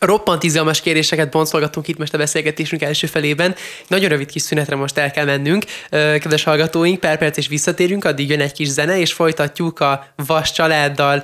Roppant 0.05 0.43
izgalmas 0.43 0.81
kérdéseket 0.81 1.29
boncolgatunk 1.31 1.87
itt 1.87 1.97
most 1.97 2.13
a 2.13 2.17
beszélgetésünk 2.17 2.81
első 2.81 3.07
felében. 3.07 3.55
Nagyon 3.87 4.09
rövid 4.09 4.31
kis 4.31 4.41
szünetre 4.41 4.75
most 4.75 4.97
el 4.97 5.11
kell 5.11 5.25
mennünk. 5.25 5.65
Kedves 5.89 6.43
hallgatóink, 6.43 6.99
per 6.99 7.17
perc 7.17 7.37
és 7.37 7.47
visszatérünk, 7.47 8.05
addig 8.05 8.29
jön 8.29 8.39
egy 8.39 8.51
kis 8.51 8.67
zene, 8.67 8.99
és 8.99 9.13
folytatjuk 9.13 9.79
a 9.79 10.07
Vas 10.15 10.51
családdal 10.51 11.23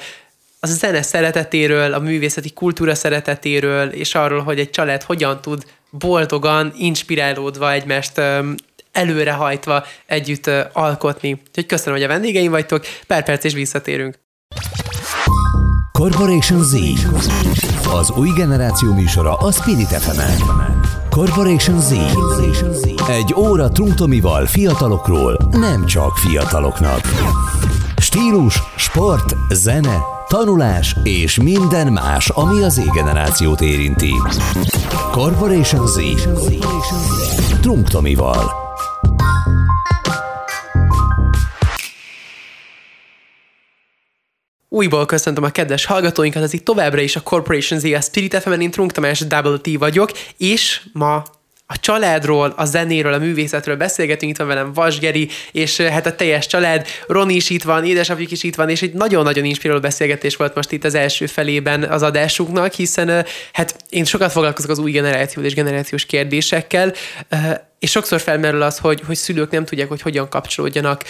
a 0.60 0.68
zene 0.68 1.02
szeretetéről, 1.02 1.94
a 1.94 2.00
művészeti 2.00 2.50
kultúra 2.50 2.96
szeretetéről, 2.96 3.90
és 3.90 4.16
arról, 4.16 4.44
hogy 4.44 4.60
egy 4.60 4.70
család 4.70 5.04
hogyan 5.04 5.42
tud 5.42 5.64
boldogan, 5.90 6.74
inspirálódva 6.78 7.72
egymást 7.72 8.22
előrehajtva 8.92 9.86
együtt 10.06 10.50
alkotni. 10.74 11.32
Úgyhogy 11.48 11.66
köszönöm, 11.66 11.94
hogy 11.94 12.04
a 12.04 12.08
vendégeim 12.08 12.52
vagytok, 12.52 12.86
per 13.08 13.24
perc 13.24 13.44
és 13.44 13.54
visszatérünk. 13.54 14.20
Corporation 15.92 16.64
Z. 16.64 16.76
Az 17.94 18.12
új 18.12 18.30
generáció 18.36 18.94
műsora 18.94 19.36
a 19.36 19.52
Spirit 19.52 19.88
fm 19.88 20.22
Corporation 21.10 21.80
Z. 21.80 21.92
Egy 23.08 23.34
óra 23.38 23.70
Trunktomival 23.70 24.46
fiatalokról, 24.46 25.50
nem 25.52 25.86
csak 25.86 26.18
fiataloknak. 26.18 27.02
Stílus, 27.98 28.64
sport, 28.76 29.36
zene, 29.54 29.98
tanulás 30.28 30.96
és 31.04 31.42
minden 31.42 31.94
más, 31.94 32.30
ami 32.30 32.64
az 32.64 32.74
Z-generációt 32.74 33.62
érinti. 33.62 34.14
Corporation 35.12 35.88
Z. 35.88 35.98
Trunk 37.62 37.90
Újból 44.72 45.06
köszöntöm 45.06 45.44
a 45.44 45.50
kedves 45.50 45.86
hallgatóinkat, 45.86 46.44
ez 46.44 46.54
itt 46.54 46.66
továbbra 46.66 47.02
is 47.02 47.16
a 47.16 47.22
Corporation 47.22 47.80
Z, 47.80 47.84
a 47.84 48.02
Spirit 48.02 48.36
FM-en, 48.36 48.62
én 48.62 48.72
Trunk 48.72 48.92
Tamás 48.92 49.20
Double 49.20 49.58
T 49.58 49.78
vagyok, 49.78 50.12
és 50.38 50.82
ma 50.94 51.24
a 51.66 51.80
családról, 51.80 52.54
a 52.58 52.66
zenéről, 52.66 53.14
a 53.14 53.18
művészetről 53.18 53.76
beszélgetünk, 53.76 54.32
itt 54.32 54.38
van 54.38 54.48
velem 54.48 54.74
Vasgeri, 54.74 55.30
és 55.52 55.82
hát 55.82 56.06
a 56.06 56.16
teljes 56.16 56.48
család, 56.48 56.88
Roni 57.08 57.34
is 57.34 57.50
itt 57.50 57.64
van, 57.64 57.86
édesapjuk 57.86 58.32
is 58.32 58.44
itt 58.44 58.56
van, 58.56 58.70
és 58.70 58.82
egy 58.82 58.94
nagyon-nagyon 58.94 59.46
inspiráló 59.46 59.80
beszélgetés 59.80 60.36
volt 60.36 60.56
most 60.56 60.72
itt 60.72 60.84
az 60.84 60.96
első 60.96 61.26
felében 61.26 61.84
az 61.84 62.02
adásunknak, 62.02 62.74
hiszen 62.74 63.26
hát 63.54 63.76
én 63.90 64.06
sokat 64.06 64.32
foglalkozok 64.32 64.72
az 64.72 64.80
új 64.80 64.92
generáció 64.92 65.44
és 65.44 65.54
generációs 65.54 66.06
kérdésekkel, 66.06 66.94
és 67.80 67.92
sokszor 67.92 68.20
felmerül 68.20 68.62
az, 68.62 68.78
hogy, 68.78 69.02
hogy 69.06 69.16
szülők 69.16 69.52
nem 69.52 69.66
tudják, 69.66 69.88
hogy 69.88 70.02
hogyan 70.02 70.30
kapcsolódjanak 70.30 71.04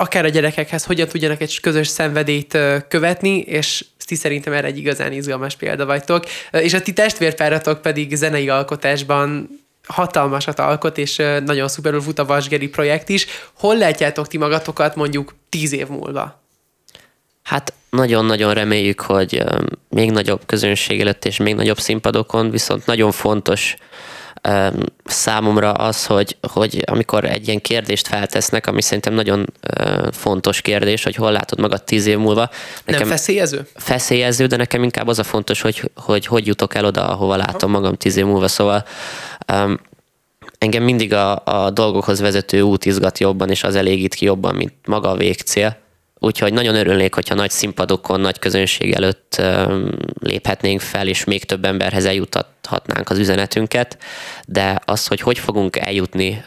akár 0.00 0.24
a 0.24 0.28
gyerekekhez, 0.28 0.84
hogyan 0.84 1.08
tudjanak 1.08 1.40
egy 1.40 1.60
közös 1.60 1.88
szenvedélyt 1.88 2.58
követni, 2.88 3.38
és 3.38 3.84
ti 4.04 4.14
szerintem 4.14 4.52
erre 4.52 4.66
egy 4.66 4.78
igazán 4.78 5.12
izgalmas 5.12 5.56
példa 5.56 5.86
vagytok. 5.86 6.24
És 6.50 6.74
a 6.74 6.82
ti 6.82 6.92
testvérpáratok 6.92 7.82
pedig 7.82 8.14
zenei 8.14 8.48
alkotásban 8.48 9.48
hatalmasat 9.86 10.58
alkot, 10.58 10.98
és 10.98 11.16
nagyon 11.44 11.68
szuperül 11.68 12.00
fut 12.00 12.18
a 12.18 12.24
Vasgeri 12.24 12.68
projekt 12.68 13.08
is. 13.08 13.26
Hol 13.52 13.76
látjátok 13.76 14.28
ti 14.28 14.38
magatokat 14.38 14.96
mondjuk 14.96 15.34
tíz 15.48 15.72
év 15.72 15.88
múlva? 15.88 16.42
Hát 17.42 17.72
nagyon-nagyon 17.90 18.54
reméljük, 18.54 19.00
hogy 19.00 19.44
még 19.88 20.10
nagyobb 20.10 20.40
közönség 20.46 21.00
előtt 21.00 21.24
és 21.24 21.36
még 21.36 21.54
nagyobb 21.54 21.78
színpadokon, 21.78 22.50
viszont 22.50 22.86
nagyon 22.86 23.12
fontos 23.12 23.76
számomra 25.04 25.72
az, 25.72 26.06
hogy, 26.06 26.36
hogy 26.52 26.82
amikor 26.86 27.24
egy 27.24 27.48
ilyen 27.48 27.60
kérdést 27.60 28.08
feltesznek, 28.08 28.66
ami 28.66 28.82
szerintem 28.82 29.14
nagyon 29.14 29.52
fontos 30.12 30.60
kérdés, 30.60 31.02
hogy 31.02 31.14
hol 31.14 31.32
látod 31.32 31.60
magad 31.60 31.82
tíz 31.82 32.06
év 32.06 32.18
múlva. 32.18 32.50
Nekem 32.84 33.00
Nem 33.00 33.10
feszélyező? 33.10 33.66
Feszélyező, 33.74 34.46
de 34.46 34.56
nekem 34.56 34.82
inkább 34.82 35.08
az 35.08 35.18
a 35.18 35.24
fontos, 35.24 35.60
hogy 35.60 35.90
hogy, 35.94 36.26
hogy 36.26 36.46
jutok 36.46 36.74
el 36.74 36.84
oda, 36.84 37.08
ahova 37.08 37.36
látom 37.36 37.70
magam 37.70 37.94
tíz 37.94 38.16
év 38.16 38.24
múlva. 38.24 38.48
Szóval 38.48 38.84
um, 39.52 39.80
engem 40.58 40.82
mindig 40.82 41.12
a, 41.12 41.42
a 41.44 41.70
dolgokhoz 41.70 42.20
vezető 42.20 42.60
út 42.60 42.84
izgat 42.84 43.18
jobban, 43.18 43.50
és 43.50 43.64
az 43.64 43.76
elégít 43.76 44.14
ki 44.14 44.24
jobban, 44.24 44.54
mint 44.54 44.72
maga 44.86 45.10
a 45.10 45.16
végcél. 45.16 45.76
Úgyhogy 46.22 46.52
nagyon 46.52 46.74
örülnék, 46.74 47.14
hogyha 47.14 47.34
nagy 47.34 47.50
színpadokon, 47.50 48.20
nagy 48.20 48.38
közönség 48.38 48.92
előtt 48.92 49.42
léphetnénk 50.20 50.80
fel, 50.80 51.08
és 51.08 51.24
még 51.24 51.44
több 51.44 51.64
emberhez 51.64 52.04
eljutathatnánk 52.04 53.10
az 53.10 53.18
üzenetünket, 53.18 53.98
de 54.46 54.80
az, 54.84 55.06
hogy 55.06 55.20
hogy 55.20 55.38
fogunk 55.38 55.76
eljutni 55.76 56.44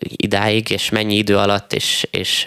idáig, 0.00 0.70
és 0.70 0.90
mennyi 0.90 1.16
idő 1.16 1.36
alatt, 1.36 1.72
és, 1.72 2.06
és 2.10 2.44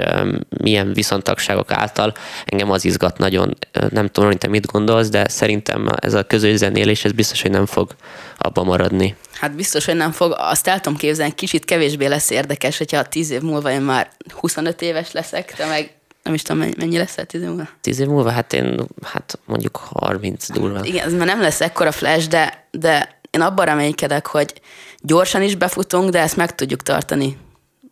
milyen 0.58 0.94
viszontagságok 0.94 1.72
által, 1.72 2.14
engem 2.46 2.72
az 2.72 2.86
izgat 2.86 3.18
nagyon. 3.18 3.58
Nem 3.90 4.08
tudom, 4.08 4.30
hogy 4.30 4.38
te 4.38 4.48
mit 4.48 4.72
gondolsz, 4.72 5.10
de 5.10 5.28
szerintem 5.28 5.90
ez 6.00 6.14
a 6.14 6.24
közös 6.24 6.58
zenélés, 6.58 7.06
ez 7.06 7.12
biztos, 7.12 7.42
hogy 7.42 7.52
nem 7.52 7.66
fog 7.66 7.96
abba 8.38 8.64
maradni. 8.64 9.16
Hát 9.34 9.56
biztos, 9.56 9.86
hogy 9.86 9.96
nem 9.96 10.12
fog. 10.12 10.36
Azt 10.38 10.68
el 10.68 10.80
tudom 10.80 10.98
képzelni, 10.98 11.34
kicsit 11.36 11.66
kevésbé 11.66 12.06
lesz 12.06 12.30
érdekes, 12.30 12.78
hogyha 12.78 13.04
tíz 13.04 13.30
év 13.30 13.42
múlva 13.42 13.72
én 13.72 13.82
már 13.82 14.10
25 14.34 14.82
éves 14.82 15.12
leszek, 15.12 15.54
te 15.54 15.66
meg 15.66 15.94
nem 16.26 16.34
is 16.34 16.42
tudom, 16.42 16.72
mennyi 16.78 16.98
lesz 16.98 17.18
tíz 17.26 17.42
év 17.42 17.48
múlva? 17.48 17.68
Tíz 17.82 18.00
év 18.00 18.08
múlva? 18.08 18.30
Hát 18.30 18.54
én, 18.54 18.86
hát 19.04 19.40
mondjuk 19.46 19.78
30 19.78 20.52
durva. 20.52 20.76
Hát 20.76 20.86
igen, 20.86 21.06
ez 21.06 21.14
már 21.14 21.28
nem 21.28 21.42
lesz 21.42 21.62
ekkora 21.62 21.92
flash, 21.92 22.28
de, 22.28 22.68
de 22.72 23.20
én 23.30 23.42
abban 23.42 23.66
reménykedek, 23.66 24.28
hogy 24.28 24.54
gyorsan 25.00 25.42
is 25.42 25.56
befutunk, 25.56 26.10
de 26.10 26.20
ezt 26.20 26.36
meg 26.36 26.56
tudjuk 26.56 26.82
tartani 26.82 27.38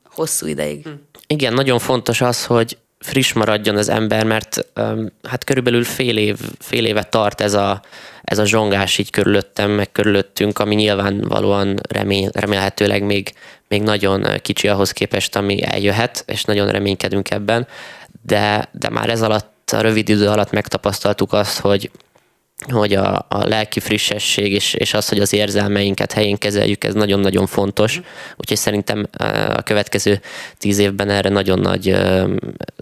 hosszú 0.09 0.47
ideig. 0.47 0.83
Hm. 0.83 0.89
Igen, 1.27 1.53
nagyon 1.53 1.79
fontos 1.79 2.21
az, 2.21 2.45
hogy 2.45 2.77
friss 2.99 3.33
maradjon 3.33 3.77
az 3.77 3.89
ember, 3.89 4.25
mert 4.25 4.65
hát 5.23 5.43
körülbelül 5.43 5.83
fél, 5.83 6.17
év, 6.17 6.39
fél 6.59 6.85
éve 6.85 7.03
tart 7.03 7.41
ez 7.41 7.53
a, 7.53 7.81
ez 8.21 8.37
a 8.37 8.45
zsongás 8.45 8.97
így 8.97 9.09
körülöttem, 9.09 9.71
meg 9.71 9.91
körülöttünk, 9.91 10.59
ami 10.59 10.75
nyilvánvalóan 10.75 11.79
remél, 11.89 12.29
remélhetőleg 12.33 13.03
még, 13.03 13.33
még 13.67 13.81
nagyon 13.81 14.25
kicsi 14.41 14.67
ahhoz 14.67 14.91
képest, 14.91 15.35
ami 15.35 15.63
eljöhet, 15.63 16.23
és 16.27 16.43
nagyon 16.43 16.69
reménykedünk 16.69 17.31
ebben 17.31 17.67
de, 18.25 18.69
de 18.71 18.89
már 18.89 19.09
ez 19.09 19.21
alatt, 19.21 19.71
a 19.71 19.81
rövid 19.81 20.09
idő 20.09 20.27
alatt 20.27 20.51
megtapasztaltuk 20.51 21.33
azt, 21.33 21.59
hogy, 21.59 21.91
hogy 22.71 22.93
a, 22.93 23.25
a 23.29 23.47
lelki 23.47 23.79
frissesség 23.79 24.53
és, 24.53 24.73
és 24.73 24.93
az, 24.93 25.09
hogy 25.09 25.19
az 25.19 25.33
érzelmeinket 25.33 26.11
helyén 26.11 26.37
kezeljük, 26.37 26.83
ez 26.83 26.93
nagyon-nagyon 26.93 27.47
fontos. 27.47 28.01
Úgyhogy 28.37 28.57
szerintem 28.57 29.07
a 29.55 29.61
következő 29.61 30.21
tíz 30.57 30.77
évben 30.77 31.09
erre 31.09 31.29
nagyon 31.29 31.59
nagy 31.59 31.87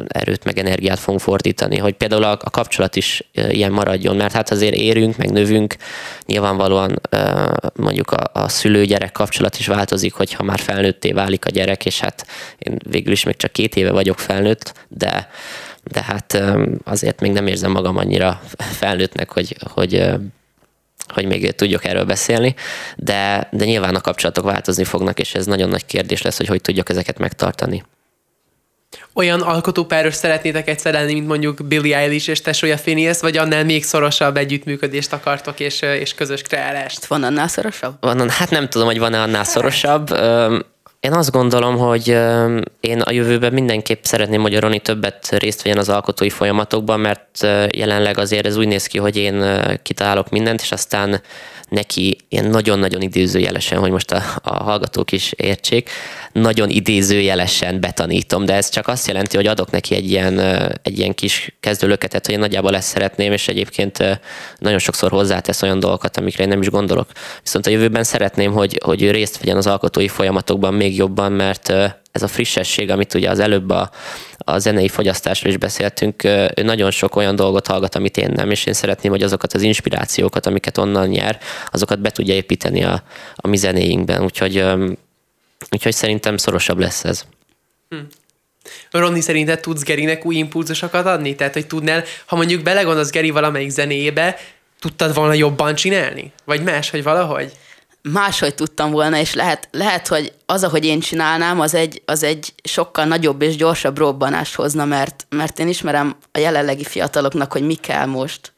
erőt 0.08 0.44
meg 0.44 0.58
energiát 0.58 1.00
fogunk 1.00 1.22
fordítani, 1.22 1.78
hogy 1.78 1.94
például 1.94 2.24
a, 2.24 2.32
a 2.32 2.50
kapcsolat 2.50 2.96
is 2.96 3.24
ilyen 3.34 3.72
maradjon, 3.72 4.16
mert 4.16 4.34
hát 4.34 4.52
azért 4.52 4.76
érünk, 4.76 5.18
meg 5.18 5.32
növünk, 5.32 5.76
nyilvánvalóan 6.26 7.02
mondjuk 7.76 8.12
a, 8.12 8.30
a 8.34 8.48
szülő-gyerek 8.48 9.12
kapcsolat 9.12 9.58
is 9.58 9.68
változik, 9.68 10.14
hogyha 10.14 10.44
már 10.44 10.60
felnőtté 10.60 11.12
válik 11.12 11.46
a 11.46 11.50
gyerek, 11.50 11.86
és 11.86 12.00
hát 12.00 12.26
én 12.58 12.78
végül 12.90 13.12
is 13.12 13.24
még 13.24 13.36
csak 13.36 13.52
két 13.52 13.76
éve 13.76 13.92
vagyok 13.92 14.20
felnőtt, 14.20 14.74
de 14.88 15.30
de 15.84 16.04
hát 16.04 16.44
azért 16.84 17.20
még 17.20 17.32
nem 17.32 17.48
érzem 17.48 17.72
magam 17.72 17.98
annyira 17.98 18.42
felnőttnek, 18.58 19.32
hogy, 19.32 19.56
hogy 19.72 20.10
hogy 21.08 21.26
még 21.26 21.52
tudjuk 21.52 21.86
erről 21.86 22.04
beszélni, 22.04 22.56
de, 22.98 23.48
de 23.52 23.66
nyilván 23.66 23.96
a 23.96 24.02
kapcsolatok 24.02 24.46
változni 24.46 24.84
fognak, 24.84 25.20
és 25.20 25.36
ez 25.36 25.46
nagyon 25.46 25.70
nagy 25.70 25.86
kérdés 25.86 26.22
lesz, 26.22 26.38
hogy 26.38 26.48
hogy 26.48 26.62
tudjuk 26.62 26.90
ezeket 26.90 27.18
megtartani. 27.18 27.84
Olyan 29.14 29.42
alkotópáros 29.42 30.14
szeretnétek 30.14 30.68
egyszer 30.68 30.94
lenni, 30.94 31.14
mint 31.14 31.28
mondjuk 31.28 31.68
Billie 31.68 31.98
Eilish 31.98 32.30
és 32.30 32.42
tesója 32.42 32.76
Phineas, 32.76 33.20
vagy 33.20 33.38
annál 33.38 33.66
még 33.66 33.84
szorosabb 33.84 34.38
együttműködést 34.38 35.14
akartok, 35.14 35.60
és, 35.60 35.82
és 35.82 36.14
közös 36.14 36.42
kreálást? 36.42 37.06
Van 37.06 37.24
annál 37.24 37.48
szorosabb? 37.48 37.96
Van, 38.00 38.30
hát 38.30 38.50
nem 38.50 38.70
tudom, 38.70 38.88
hogy 38.88 39.00
van-e 39.00 39.22
annál 39.22 39.44
szorosabb. 39.44 40.10
Én 41.02 41.14
azt 41.14 41.32
gondolom, 41.32 41.78
hogy 41.78 42.08
én 42.80 43.02
a 43.02 43.12
jövőben 43.12 43.54
mindenképp 43.54 44.04
szeretném, 44.04 44.42
hogy 44.42 44.56
a 44.56 44.60
Roni 44.60 44.80
többet 44.80 45.30
részt 45.30 45.62
vegyen 45.62 45.78
az 45.78 45.90
alkotói 45.90 46.30
folyamatokban, 46.30 47.00
mert 47.00 47.42
jelenleg 47.76 48.18
azért 48.18 48.46
ez 48.46 48.58
úgy 48.58 48.68
néz 48.68 48.88
ki, 48.88 48.98
hogy 48.98 49.18
én 49.18 49.44
kitalálok 49.84 50.30
mindent, 50.30 50.62
és 50.62 50.72
aztán 50.72 51.22
neki 51.72 52.18
ilyen 52.30 52.46
nagyon-nagyon 52.46 53.02
idézőjelesen, 53.02 53.80
hogy 53.80 53.92
most 53.92 54.12
a, 54.12 54.24
a 54.44 54.64
hallgatók 54.64 55.12
is 55.12 55.32
értsék, 55.32 55.90
nagyon 56.32 56.70
idézőjelesen 56.70 57.80
betanítom, 57.80 58.46
de 58.46 58.54
ez 58.54 58.70
csak 58.70 58.88
azt 58.88 59.08
jelenti, 59.08 59.36
hogy 59.36 59.48
adok 59.48 59.72
neki 59.72 59.96
egy 59.96 60.10
ilyen, 60.10 60.40
egy 60.84 60.98
ilyen 60.98 61.14
kis 61.14 61.56
kezdőlöketet, 61.60 62.26
hogy 62.26 62.34
én 62.34 62.40
nagyjából 62.40 62.76
ezt 62.76 62.88
szeretném, 62.88 63.32
és 63.32 63.48
egyébként 63.48 64.20
nagyon 64.58 64.80
sokszor 64.80 65.12
hozzátesz 65.12 65.62
olyan 65.62 65.80
dolgokat, 65.80 66.18
amikre 66.18 66.44
én 66.44 66.50
nem 66.50 66.62
is 66.62 66.70
gondolok. 66.70 67.10
Viszont 67.44 67.68
a 67.68 67.70
jövőben 67.70 68.04
szeretném, 68.04 68.52
hogy, 68.52 68.80
hogy 68.84 69.02
ő 69.02 69.12
részt 69.12 69.40
vegyen 69.40 69.58
az 69.58 69.68
alkotói 69.68 70.08
folyamatokban 70.08 70.74
még 70.74 70.96
jobban, 70.96 71.32
mert 71.32 71.74
ez 72.12 72.24
a 72.24 72.28
frissesség, 72.28 72.90
amit 72.90 73.14
ugye 73.14 73.30
az 73.30 73.40
előbb 73.40 73.70
a, 73.70 73.90
a 74.38 74.58
zenei 74.58 74.88
fogyasztásról 74.88 75.52
is 75.52 75.58
beszéltünk, 75.58 76.24
ő 76.24 76.64
nagyon 76.64 76.92
sok 76.92 77.16
olyan 77.16 77.36
dolgot 77.36 77.68
hallgat, 77.68 77.96
amit 77.96 78.18
én 78.18 78.32
nem, 78.36 78.52
és 78.52 78.66
én 78.66 78.74
szeretném, 78.74 79.12
hogy 79.12 79.24
azokat 79.24 79.54
az 79.54 79.62
inspirációkat, 79.62 80.46
amiket 80.46 80.78
onnan 80.78 81.08
nyer, 81.08 81.40
azokat 81.72 82.00
be 82.00 82.10
tudja 82.10 82.34
építeni 82.34 82.84
a, 82.84 83.04
a 83.36 83.48
mi 83.48 83.58
zenéinkben, 83.58 84.24
úgyhogy, 84.24 84.66
úgyhogy 85.72 85.94
szerintem 85.94 86.38
szorosabb 86.38 86.80
lesz 86.80 87.04
ez. 87.04 87.26
Hm. 87.90 87.98
Ronni, 88.92 89.22
szerinted 89.22 89.60
tudsz 89.60 89.84
Gerinek 89.84 90.26
új 90.26 90.36
impulzusokat 90.36 91.06
adni? 91.06 91.36
Tehát, 91.36 91.54
hogy 91.54 91.68
tudnál, 91.68 92.04
ha 92.26 92.36
mondjuk 92.36 92.64
belegondolsz 92.64 93.10
Geri 93.10 93.30
valamelyik 93.30 93.70
zenéjébe, 93.70 94.38
tudtad 94.80 95.14
volna 95.14 95.34
jobban 95.34 95.76
csinálni? 95.76 96.32
Vagy 96.46 96.64
más, 96.64 96.90
hogy 96.90 97.04
valahogy? 97.04 97.52
Máshogy 98.02 98.56
tudtam 98.56 98.92
volna, 98.92 99.18
és 99.18 99.34
lehet, 99.34 99.68
lehet 99.72 100.08
hogy 100.08 100.34
az, 100.46 100.64
ahogy 100.64 100.86
én 100.86 101.00
csinálnám, 101.00 101.60
az 101.60 101.74
egy, 101.74 102.02
az 102.06 102.24
egy 102.24 102.54
sokkal 102.64 103.06
nagyobb 103.06 103.42
és 103.42 103.56
gyorsabb 103.56 103.98
robbanást 103.98 104.56
hozna, 104.56 104.86
mert, 104.86 105.26
mert 105.30 105.60
én 105.60 105.68
ismerem 105.68 106.16
a 106.32 106.40
jelenlegi 106.40 106.84
fiataloknak, 106.84 107.52
hogy 107.52 107.66
mi 107.66 107.76
kell 107.76 108.06
most. 108.06 108.54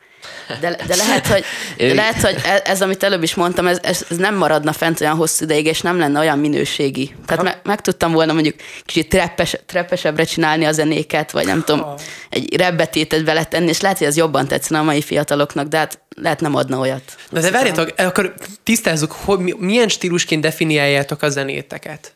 De, 0.60 0.76
de, 0.88 0.96
lehet, 0.96 1.28
hogy, 1.28 1.44
de 1.78 1.94
lehet, 1.94 2.22
hogy 2.22 2.36
e, 2.44 2.62
ez, 2.66 2.82
amit 2.82 3.04
előbb 3.04 3.24
is 3.24 3.36
mondtam, 3.36 3.68
ez, 3.68 3.80
ez, 3.82 4.06
ez 4.10 4.18
nem 4.18 4.36
maradna 4.36 4.74
fent 4.74 5.02
olyan 5.02 5.16
hosszú 5.16 5.44
ideig, 5.44 5.66
és 5.66 5.82
nem 5.82 5.98
lenne 5.98 6.20
olyan 6.20 6.40
minőségi. 6.40 7.16
Tehát 7.26 7.44
me, 7.44 7.60
meg 7.64 7.82
tudtam 7.82 8.12
volna 8.12 8.34
mondjuk 8.34 8.56
kicsit 8.86 9.10
treppes, 9.10 9.56
treppesebbre 9.66 10.24
csinálni 10.24 10.66
a 10.66 10.72
zenéket, 10.72 11.32
vagy 11.32 11.46
nem 11.46 11.64
tudom, 11.64 11.94
egy 12.30 12.56
rebbetétet 12.56 13.24
beletenni, 13.24 13.70
és 13.70 13.82
lehet, 13.82 13.98
hogy 13.98 14.08
ez 14.08 14.18
jobban 14.18 14.48
tetszene 14.48 14.80
a 14.80 14.84
mai 14.84 15.02
fiataloknak, 15.02 15.68
de 15.68 15.78
hát 15.78 16.00
lehet 16.16 16.40
nem 16.40 16.56
adna 16.56 16.78
olyat. 16.78 17.16
Na 17.30 17.40
de 17.40 17.52
várjátok, 17.52 17.94
akkor 17.98 18.34
tisztázzuk, 18.64 19.12
hogy 19.12 19.56
milyen 19.58 19.88
stílusként 19.88 20.42
definiáljátok 20.42 21.22
a 21.22 21.30
zenéteket? 21.30 22.14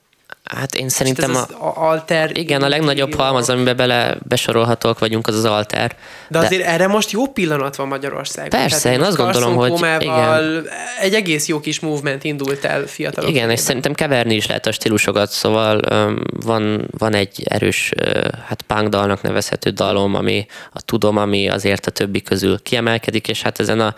Hát 0.56 0.76
én 0.76 0.90
szerintem 0.90 1.36
a, 1.36 1.48
alter... 1.76 2.38
Igen, 2.38 2.62
a 2.62 2.68
legnagyobb 2.68 3.16
halmaz, 3.16 3.50
amiben 3.50 3.76
bele 3.76 4.18
besorolhatók 4.28 5.00
vagyunk, 5.00 5.28
az 5.28 5.36
az 5.36 5.46
alter. 5.46 5.96
De 6.30 6.40
azért 6.40 6.62
de... 6.62 6.68
erre 6.68 6.88
most 6.88 7.12
jó 7.12 7.28
pillanat 7.28 7.76
van 7.76 7.88
Magyarországon. 7.88 8.50
Persze, 8.50 8.82
Tehát 8.82 8.98
én 8.98 9.04
azt 9.04 9.18
gondolom, 9.18 9.56
hogy 9.56 9.74
igen. 10.00 10.68
egy 11.02 11.14
egész 11.14 11.48
jó 11.48 11.60
kis 11.60 11.80
movement 11.80 12.24
indult 12.24 12.66
el 12.66 12.86
fiatalok. 12.86 13.30
Igen, 13.30 13.50
és 13.50 13.60
szerintem 13.60 13.94
keverni 13.94 14.36
is 14.36 14.48
lehet 14.48 14.66
a 14.66 14.72
stílusokat, 14.72 15.30
szóval 15.30 15.80
um, 15.92 16.24
van, 16.46 16.88
van 16.98 17.14
egy 17.14 17.44
erős, 17.46 17.92
uh, 18.06 18.24
hát 18.46 18.62
punk 18.62 18.88
dalnak 18.88 19.22
nevezhető 19.22 19.70
dalom, 19.70 20.16
ami 20.16 20.46
a 20.74 20.82
tudom, 20.82 21.18
ami 21.18 21.50
azért 21.50 21.86
a 21.86 21.92
többi 21.92 22.22
közül 22.22 22.62
kiemelkedik, 22.62 23.28
és 23.28 23.42
hát 23.42 23.60
ezen 23.60 23.80
a 23.80 23.96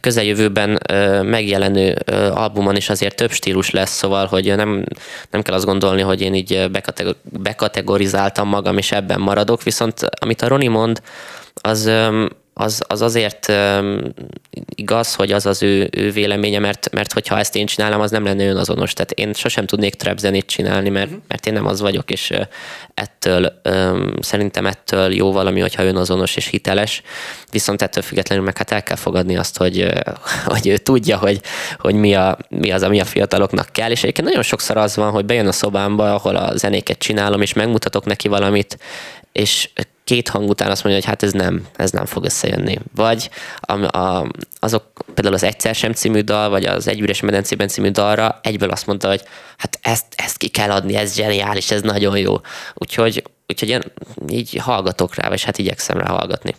közeljövőben 0.00 0.80
uh, 0.92 1.22
megjelenő 1.22 1.96
uh, 2.12 2.40
albumon 2.40 2.76
is 2.76 2.90
azért 2.90 3.16
több 3.16 3.32
stílus 3.32 3.70
lesz, 3.70 3.96
szóval, 3.96 4.26
hogy 4.26 4.56
nem, 4.56 4.84
nem 5.30 5.42
kell 5.42 5.54
azt 5.54 5.64
gondolni, 5.64 5.78
hogy 5.82 6.20
én 6.20 6.34
így 6.34 6.70
bekategorizáltam 7.22 8.48
magam, 8.48 8.78
és 8.78 8.92
ebben 8.92 9.20
maradok, 9.20 9.62
viszont 9.62 10.00
amit 10.20 10.42
a 10.42 10.48
Roni 10.48 10.68
mond, 10.68 11.02
az 11.54 11.90
az, 12.54 12.82
az 12.86 13.02
azért 13.02 13.48
um, 13.48 14.02
igaz, 14.74 15.14
hogy 15.14 15.32
az 15.32 15.46
az 15.46 15.62
ő, 15.62 15.88
ő 15.92 16.10
véleménye, 16.10 16.58
mert, 16.58 16.90
mert 16.92 17.12
hogyha 17.12 17.38
ezt 17.38 17.56
én 17.56 17.66
csinálom, 17.66 18.00
az 18.00 18.10
nem 18.10 18.24
lenne 18.24 18.46
önazonos. 18.46 18.92
Tehát 18.92 19.12
én 19.12 19.32
sosem 19.32 19.66
tudnék 19.66 19.94
trap 19.94 20.18
zenét 20.18 20.46
csinálni, 20.46 20.88
mert, 20.88 21.06
uh-huh. 21.06 21.22
mert 21.28 21.46
én 21.46 21.52
nem 21.52 21.66
az 21.66 21.80
vagyok, 21.80 22.10
és 22.10 22.32
ettől 22.94 23.60
um, 23.64 24.12
szerintem 24.20 24.66
ettől 24.66 25.14
jó 25.14 25.32
valami, 25.32 25.60
hogyha 25.60 25.84
önazonos 25.84 26.36
és 26.36 26.46
hiteles. 26.46 27.02
Viszont 27.50 27.82
ettől 27.82 28.02
függetlenül 28.02 28.44
meg 28.44 28.56
hát 28.56 28.70
el 28.70 28.82
kell 28.82 28.96
fogadni 28.96 29.36
azt, 29.36 29.56
hogy, 29.56 29.92
hogy 30.44 30.68
ő 30.68 30.76
tudja, 30.76 31.18
hogy, 31.18 31.40
hogy 31.78 31.94
mi, 31.94 32.14
a, 32.14 32.38
mi 32.48 32.70
az, 32.70 32.82
ami 32.82 33.00
a 33.00 33.04
fiataloknak 33.04 33.68
kell. 33.72 33.90
És 33.90 34.02
egyébként 34.02 34.28
nagyon 34.28 34.42
sokszor 34.42 34.76
az 34.76 34.96
van, 34.96 35.10
hogy 35.10 35.24
bejön 35.24 35.46
a 35.46 35.52
szobámba, 35.52 36.14
ahol 36.14 36.36
a 36.36 36.56
zenéket 36.56 36.98
csinálom, 36.98 37.40
és 37.40 37.52
megmutatok 37.52 38.04
neki 38.04 38.28
valamit, 38.28 38.78
és 39.32 39.68
két 40.10 40.28
hang 40.28 40.48
után 40.48 40.70
azt 40.70 40.84
mondja, 40.84 41.02
hogy 41.02 41.10
hát 41.10 41.22
ez 41.22 41.32
nem, 41.32 41.66
ez 41.76 41.90
nem 41.90 42.06
fog 42.06 42.24
összejönni. 42.24 42.78
Vagy 42.94 43.30
a, 43.60 43.98
a, 43.98 44.30
azok 44.60 44.84
például 45.14 45.34
az 45.34 45.42
Egyszer 45.42 45.74
sem 45.74 45.92
című 45.92 46.20
dal, 46.20 46.48
vagy 46.48 46.64
az 46.64 46.88
Egy 46.88 47.00
üres 47.00 47.20
medencében 47.20 47.68
című 47.68 47.90
dalra 47.90 48.40
egyből 48.42 48.70
azt 48.70 48.86
mondta, 48.86 49.08
hogy 49.08 49.22
hát 49.56 49.78
ezt, 49.82 50.04
ezt 50.16 50.36
ki 50.36 50.48
kell 50.48 50.70
adni, 50.70 50.96
ez 50.96 51.14
zseniális, 51.14 51.70
ez 51.70 51.82
nagyon 51.82 52.16
jó. 52.16 52.40
Úgyhogy, 52.74 53.22
úgyhogy 53.48 53.68
én 53.68 53.82
így 54.28 54.56
hallgatok 54.56 55.14
rá, 55.14 55.28
vagy 55.28 55.42
hát 55.42 55.58
igyekszem 55.58 55.98
rá 55.98 56.08
hallgatni. 56.08 56.54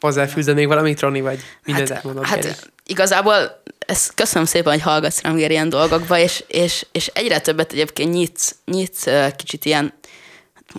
Hozzáfűzze 0.00 0.52
még 0.52 0.66
valamit, 0.66 1.00
Roni, 1.00 1.20
vagy 1.20 1.38
mindent 1.64 1.88
hát, 1.88 1.96
elmondod? 1.96 2.24
Hát 2.26 2.70
igazából 2.86 3.62
ezt 3.78 4.14
köszönöm 4.14 4.46
szépen, 4.46 4.72
hogy 4.72 4.82
hallgatsz 4.82 5.22
rám 5.22 5.38
ilyen 5.38 5.68
dolgokba, 5.68 6.18
és, 6.18 6.44
és, 6.46 6.86
és 6.92 7.06
egyre 7.06 7.40
többet 7.40 7.72
egyébként 7.72 8.12
nyitsz, 8.12 8.54
nyitsz 8.64 9.06
kicsit 9.36 9.64
ilyen 9.64 9.92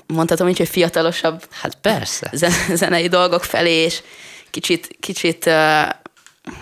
mondhatom 0.08 0.48
így, 0.48 0.58
hogy 0.58 0.70
fiatalosabb 0.70 1.44
hát 1.50 1.76
persze. 1.76 2.32
zenei 2.74 3.08
dolgok 3.08 3.44
felé, 3.44 3.74
és 3.74 4.02
kicsit, 4.50 4.98
kicsit 5.00 5.46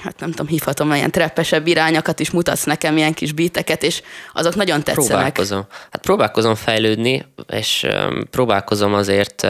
hát 0.03 0.19
nem 0.19 0.29
tudom, 0.29 0.47
hívhatom 0.47 0.93
ilyen 0.93 1.11
treppesebb 1.11 1.67
irányokat 1.67 2.19
is 2.19 2.31
mutatsz 2.31 2.63
nekem, 2.63 2.97
ilyen 2.97 3.13
kis 3.13 3.31
bíteket, 3.31 3.83
és 3.83 4.01
azok 4.33 4.55
nagyon 4.55 4.83
tetszenek. 4.83 5.07
Próbálkozom. 5.07 5.65
Hát 5.91 6.01
próbálkozom 6.01 6.55
fejlődni, 6.55 7.25
és 7.47 7.87
próbálkozom 8.31 8.93
azért 8.93 9.47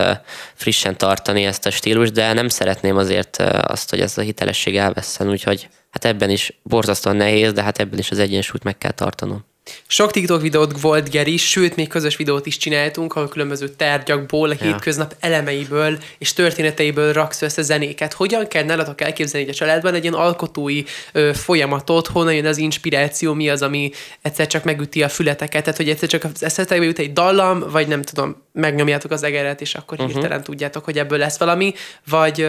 frissen 0.54 0.98
tartani 0.98 1.46
ezt 1.46 1.66
a 1.66 1.72
stílust, 1.72 2.14
de 2.14 2.34
nem 2.34 2.48
szeretném 2.48 2.98
azért 2.98 3.38
azt, 3.62 3.90
hogy 3.90 4.00
ez 4.00 4.18
a 4.18 4.22
hitelesség 4.22 4.78
elveszten, 4.78 5.30
úgyhogy 5.30 5.70
hát 5.92 6.06
ebben 6.06 6.30
is 6.30 6.60
borzasztóan 6.64 7.16
nehéz, 7.16 7.54
de 7.54 7.64
hát 7.64 7.80
ebben 7.80 8.00
is 8.00 8.12
az 8.12 8.20
egyensúlyt 8.20 8.64
meg 8.64 8.78
kell 8.78 8.92
tartanom. 8.92 9.46
Sok 9.88 10.12
TikTok 10.12 10.42
videót 10.42 10.82
volt 10.82 11.10
Geri, 11.10 11.38
sőt, 11.38 11.76
még 11.76 11.88
közös 11.88 12.16
videót 12.16 12.46
is 12.46 12.58
csináltunk, 12.58 13.16
ahol 13.16 13.30
különböző 13.30 13.70
tárgyakból, 13.70 14.50
ja. 14.50 14.56
hétköznap 14.56 15.16
elemeiből 15.20 15.98
és 16.18 16.34
történeteiből 16.34 17.14
raksz 17.14 17.42
össze 17.42 17.62
zenéket. 17.62 18.14
Hogyan 18.14 18.48
kell 18.48 18.64
nálatok 18.64 19.02
elképzelni 19.02 19.50
a 19.50 19.54
családban 19.54 19.94
egy 19.94 20.04
ilyen 20.04 20.14
alkotói 20.14 20.84
ö, 21.12 21.34
folyamatot, 21.34 22.08
honnan 22.08 22.34
jön 22.34 22.46
az 22.46 22.58
inspiráció, 22.58 23.34
mi 23.34 23.50
az, 23.50 23.62
ami 23.62 23.92
egyszer 24.22 24.48
csak 24.48 24.64
megüti 24.64 25.04
a 25.04 25.10
fületeket, 25.10 25.64
tehát 25.64 25.78
hogy 25.78 25.90
egyszer 25.90 26.10
csak 26.10 26.24
az 26.24 26.44
eszetekbe 26.44 26.86
jut 26.86 27.00
egy 27.00 27.14
dallam, 27.14 27.60
vagy 27.60 27.88
nem 27.88 28.02
tudom, 28.02 28.44
megnyomjátok 28.52 29.12
az 29.12 29.24
egeret, 29.24 29.62
és 29.62 29.76
akkor 29.76 30.00
uh-huh. 30.00 30.14
hirtelen 30.14 30.44
tudjátok, 30.44 30.84
hogy 30.84 30.98
ebből 30.98 31.18
lesz 31.18 31.38
valami, 31.38 31.74
vagy 32.10 32.48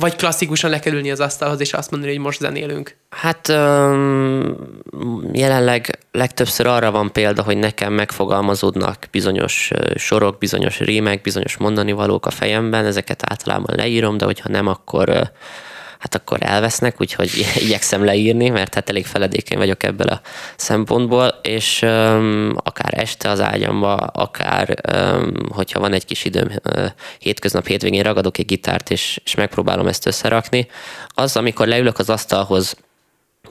vagy 0.00 0.16
klasszikusan 0.16 0.70
lekerülni 0.70 1.10
az 1.10 1.20
asztalhoz, 1.20 1.60
és 1.60 1.72
azt 1.72 1.90
mondani, 1.90 2.12
hogy 2.12 2.20
most 2.20 2.38
zenélünk? 2.38 2.96
Hát 3.10 3.48
um, 3.48 4.56
jelenleg 5.32 5.98
legtöbbször 6.12 6.66
arra 6.66 6.90
van 6.90 7.12
példa, 7.12 7.42
hogy 7.42 7.56
nekem 7.56 7.92
megfogalmazódnak 7.92 9.06
bizonyos 9.10 9.70
sorok, 9.94 10.38
bizonyos 10.38 10.78
rímek, 10.78 11.20
bizonyos 11.20 11.56
mondani 11.56 11.92
valók 11.92 12.26
a 12.26 12.30
fejemben, 12.30 12.84
ezeket 12.84 13.22
általában 13.30 13.76
leírom, 13.76 14.16
de 14.16 14.24
hogyha 14.24 14.48
nem, 14.48 14.66
akkor 14.66 15.30
hát 15.98 16.14
akkor 16.14 16.38
elvesznek, 16.40 17.00
úgyhogy 17.00 17.30
igyekszem 17.64 18.04
leírni, 18.04 18.48
mert 18.48 18.74
hát 18.74 18.90
elég 18.90 19.06
feledékeny 19.06 19.58
vagyok 19.58 19.82
ebből 19.82 20.08
a 20.08 20.20
szempontból, 20.56 21.40
és 21.42 21.82
um, 21.82 22.54
akár 22.56 22.98
este 22.98 23.28
az 23.30 23.40
ágyamba, 23.40 23.94
akár 23.94 24.74
um, 24.94 25.32
hogyha 25.48 25.80
van 25.80 25.92
egy 25.92 26.04
kis 26.04 26.24
időm 26.24 26.48
uh, 26.64 26.86
hétköznap 27.18 27.66
hétvégén 27.66 28.02
ragadok 28.02 28.38
egy 28.38 28.46
gitárt, 28.46 28.90
és, 28.90 29.20
és 29.24 29.34
megpróbálom 29.34 29.86
ezt 29.86 30.06
összerakni, 30.06 30.68
az, 31.06 31.36
amikor 31.36 31.66
leülök 31.66 31.98
az 31.98 32.10
asztalhoz, 32.10 32.76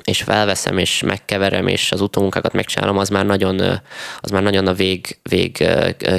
és 0.07 0.21
felveszem, 0.21 0.77
és 0.77 1.01
megkeverem, 1.01 1.67
és 1.67 1.91
az 1.91 2.01
utómunkákat 2.01 2.53
megcsinálom, 2.53 2.97
az 2.97 3.09
már 3.09 3.25
nagyon, 3.25 3.81
az 4.19 4.29
már 4.29 4.43
nagyon 4.43 4.67
a 4.67 4.73
vég, 4.73 5.17
vég 5.23 5.67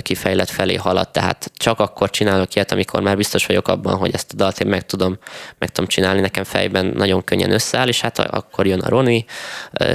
kifejlet 0.02 0.50
felé 0.50 0.74
halad. 0.74 1.10
Tehát 1.10 1.50
csak 1.56 1.80
akkor 1.80 2.10
csinálok 2.10 2.54
ilyet, 2.54 2.72
amikor 2.72 3.00
már 3.00 3.16
biztos 3.16 3.46
vagyok 3.46 3.68
abban, 3.68 3.96
hogy 3.96 4.14
ezt 4.14 4.32
a 4.32 4.36
dalt 4.36 4.60
én 4.60 4.66
meg 4.66 4.86
tudom, 4.86 5.18
meg 5.58 5.70
tudom 5.70 5.88
csinálni, 5.88 6.20
nekem 6.20 6.44
fejben 6.44 6.86
nagyon 6.86 7.24
könnyen 7.24 7.52
összeáll, 7.52 7.88
és 7.88 8.00
hát 8.00 8.18
akkor 8.18 8.66
jön 8.66 8.80
a 8.80 8.88
Roni, 8.88 9.24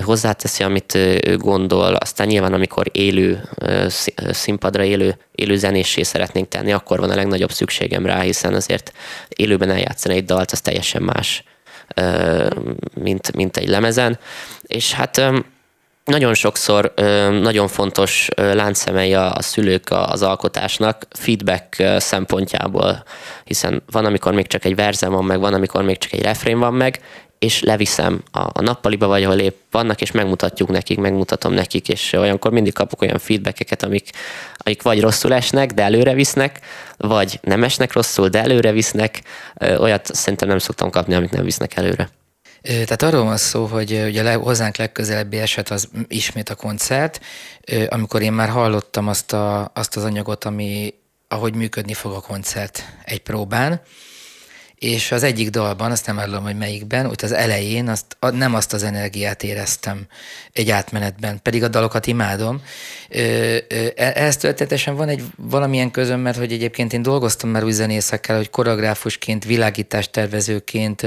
hozzáteszi, 0.03 0.63
amit 0.63 0.95
ő 0.95 1.37
gondol, 1.37 1.93
aztán 1.93 2.27
nyilván 2.27 2.53
amikor 2.53 2.87
élő, 2.91 3.49
színpadra 4.31 4.83
élő, 4.83 5.17
élő 5.31 5.55
zenésé 5.55 6.03
szeretnénk 6.03 6.47
tenni, 6.47 6.71
akkor 6.71 6.99
van 6.99 7.09
a 7.09 7.15
legnagyobb 7.15 7.51
szükségem 7.51 8.05
rá, 8.05 8.19
hiszen 8.19 8.53
azért 8.53 8.91
élőben 9.27 9.69
eljátszani 9.69 10.15
egy 10.15 10.25
dalt, 10.25 10.51
az 10.51 10.61
teljesen 10.61 11.01
más 11.01 11.43
mint, 12.95 13.35
mint 13.35 13.57
egy 13.57 13.67
lemezen. 13.67 14.19
És 14.61 14.93
hát 14.93 15.21
nagyon 16.05 16.33
sokszor 16.33 16.93
nagyon 17.41 17.67
fontos 17.67 18.27
láncszemei 18.35 19.13
a 19.13 19.35
szülők 19.39 19.87
az 19.89 20.21
alkotásnak 20.21 21.07
feedback 21.09 21.83
szempontjából, 21.97 23.03
hiszen 23.43 23.83
van, 23.91 24.05
amikor 24.05 24.33
még 24.33 24.47
csak 24.47 24.65
egy 24.65 24.75
verzem 24.75 25.11
van 25.11 25.25
meg, 25.25 25.39
van, 25.39 25.53
amikor 25.53 25.83
még 25.83 25.97
csak 25.97 26.11
egy 26.11 26.21
refrén 26.21 26.59
van 26.59 26.73
meg, 26.73 27.01
és 27.43 27.61
leviszem 27.61 28.23
a, 28.31 28.39
a 28.39 28.61
nappaliba, 28.61 29.07
vagy 29.07 29.23
ahol 29.23 29.39
épp 29.39 29.55
vannak, 29.71 30.01
és 30.01 30.11
megmutatjuk 30.11 30.69
nekik, 30.69 30.97
megmutatom 30.97 31.53
nekik, 31.53 31.89
és 31.89 32.13
olyankor 32.13 32.51
mindig 32.51 32.73
kapok 32.73 33.01
olyan 33.01 33.19
feedbackeket, 33.19 33.83
amik, 33.83 34.09
amik 34.57 34.81
vagy 34.81 35.01
rosszul 35.01 35.33
esnek, 35.33 35.71
de 35.71 35.83
előre 35.83 36.13
visznek, 36.13 36.59
vagy 36.97 37.39
nem 37.41 37.63
esnek 37.63 37.93
rosszul, 37.93 38.27
de 38.27 38.39
előre 38.39 38.71
visznek. 38.71 39.21
Olyat 39.77 40.15
szerintem 40.15 40.47
nem 40.47 40.57
szoktam 40.57 40.89
kapni, 40.89 41.13
amik 41.13 41.31
nem 41.31 41.43
visznek 41.43 41.75
előre. 41.75 42.09
Tehát 42.61 43.01
arról 43.01 43.23
van 43.23 43.37
szó, 43.37 43.65
hogy 43.65 44.03
ugye 44.05 44.33
hozzánk 44.33 44.77
legközelebbi 44.77 45.37
eset 45.37 45.69
az 45.69 45.89
ismét 46.07 46.49
a 46.49 46.55
koncert, 46.55 47.19
amikor 47.87 48.21
én 48.21 48.33
már 48.33 48.49
hallottam 48.49 49.07
azt, 49.07 49.33
a, 49.33 49.71
azt 49.73 49.95
az 49.95 50.03
anyagot, 50.03 50.43
ami 50.43 50.93
ahogy 51.27 51.55
működni 51.55 51.93
fog 51.93 52.11
a 52.13 52.21
koncert 52.21 52.83
egy 53.05 53.21
próbán, 53.21 53.81
és 54.83 55.11
az 55.11 55.23
egyik 55.23 55.49
dalban, 55.49 55.91
azt 55.91 56.05
nem 56.05 56.19
árulom, 56.19 56.43
hogy 56.43 56.57
melyikben, 56.57 57.05
ott 57.05 57.21
az 57.21 57.31
elején 57.31 57.87
azt, 57.87 58.17
nem 58.31 58.55
azt 58.55 58.73
az 58.73 58.83
energiát 58.83 59.43
éreztem 59.43 60.05
egy 60.53 60.69
átmenetben, 60.69 61.39
pedig 61.41 61.63
a 61.63 61.67
dalokat 61.67 62.07
imádom. 62.07 62.61
E, 63.09 63.63
ehhez 63.95 64.37
történetesen 64.37 64.95
van 64.95 65.09
egy 65.09 65.23
valamilyen 65.37 65.91
közöm, 65.91 66.19
mert 66.19 66.37
hogy 66.37 66.51
egyébként 66.51 66.93
én 66.93 67.01
dolgoztam 67.01 67.49
már 67.49 67.63
új 67.63 67.71
zenészekkel, 67.71 68.35
hogy 68.35 68.49
koreográfusként, 68.49 69.45
világítástervezőként, 69.45 71.05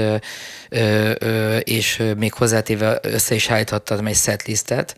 és 1.59 2.03
még 2.17 2.33
hozzátéve 2.33 2.99
össze 3.01 3.35
is 3.35 3.49
állíthattam 3.49 4.07
egy 4.07 4.15
setlistet, 4.15 4.95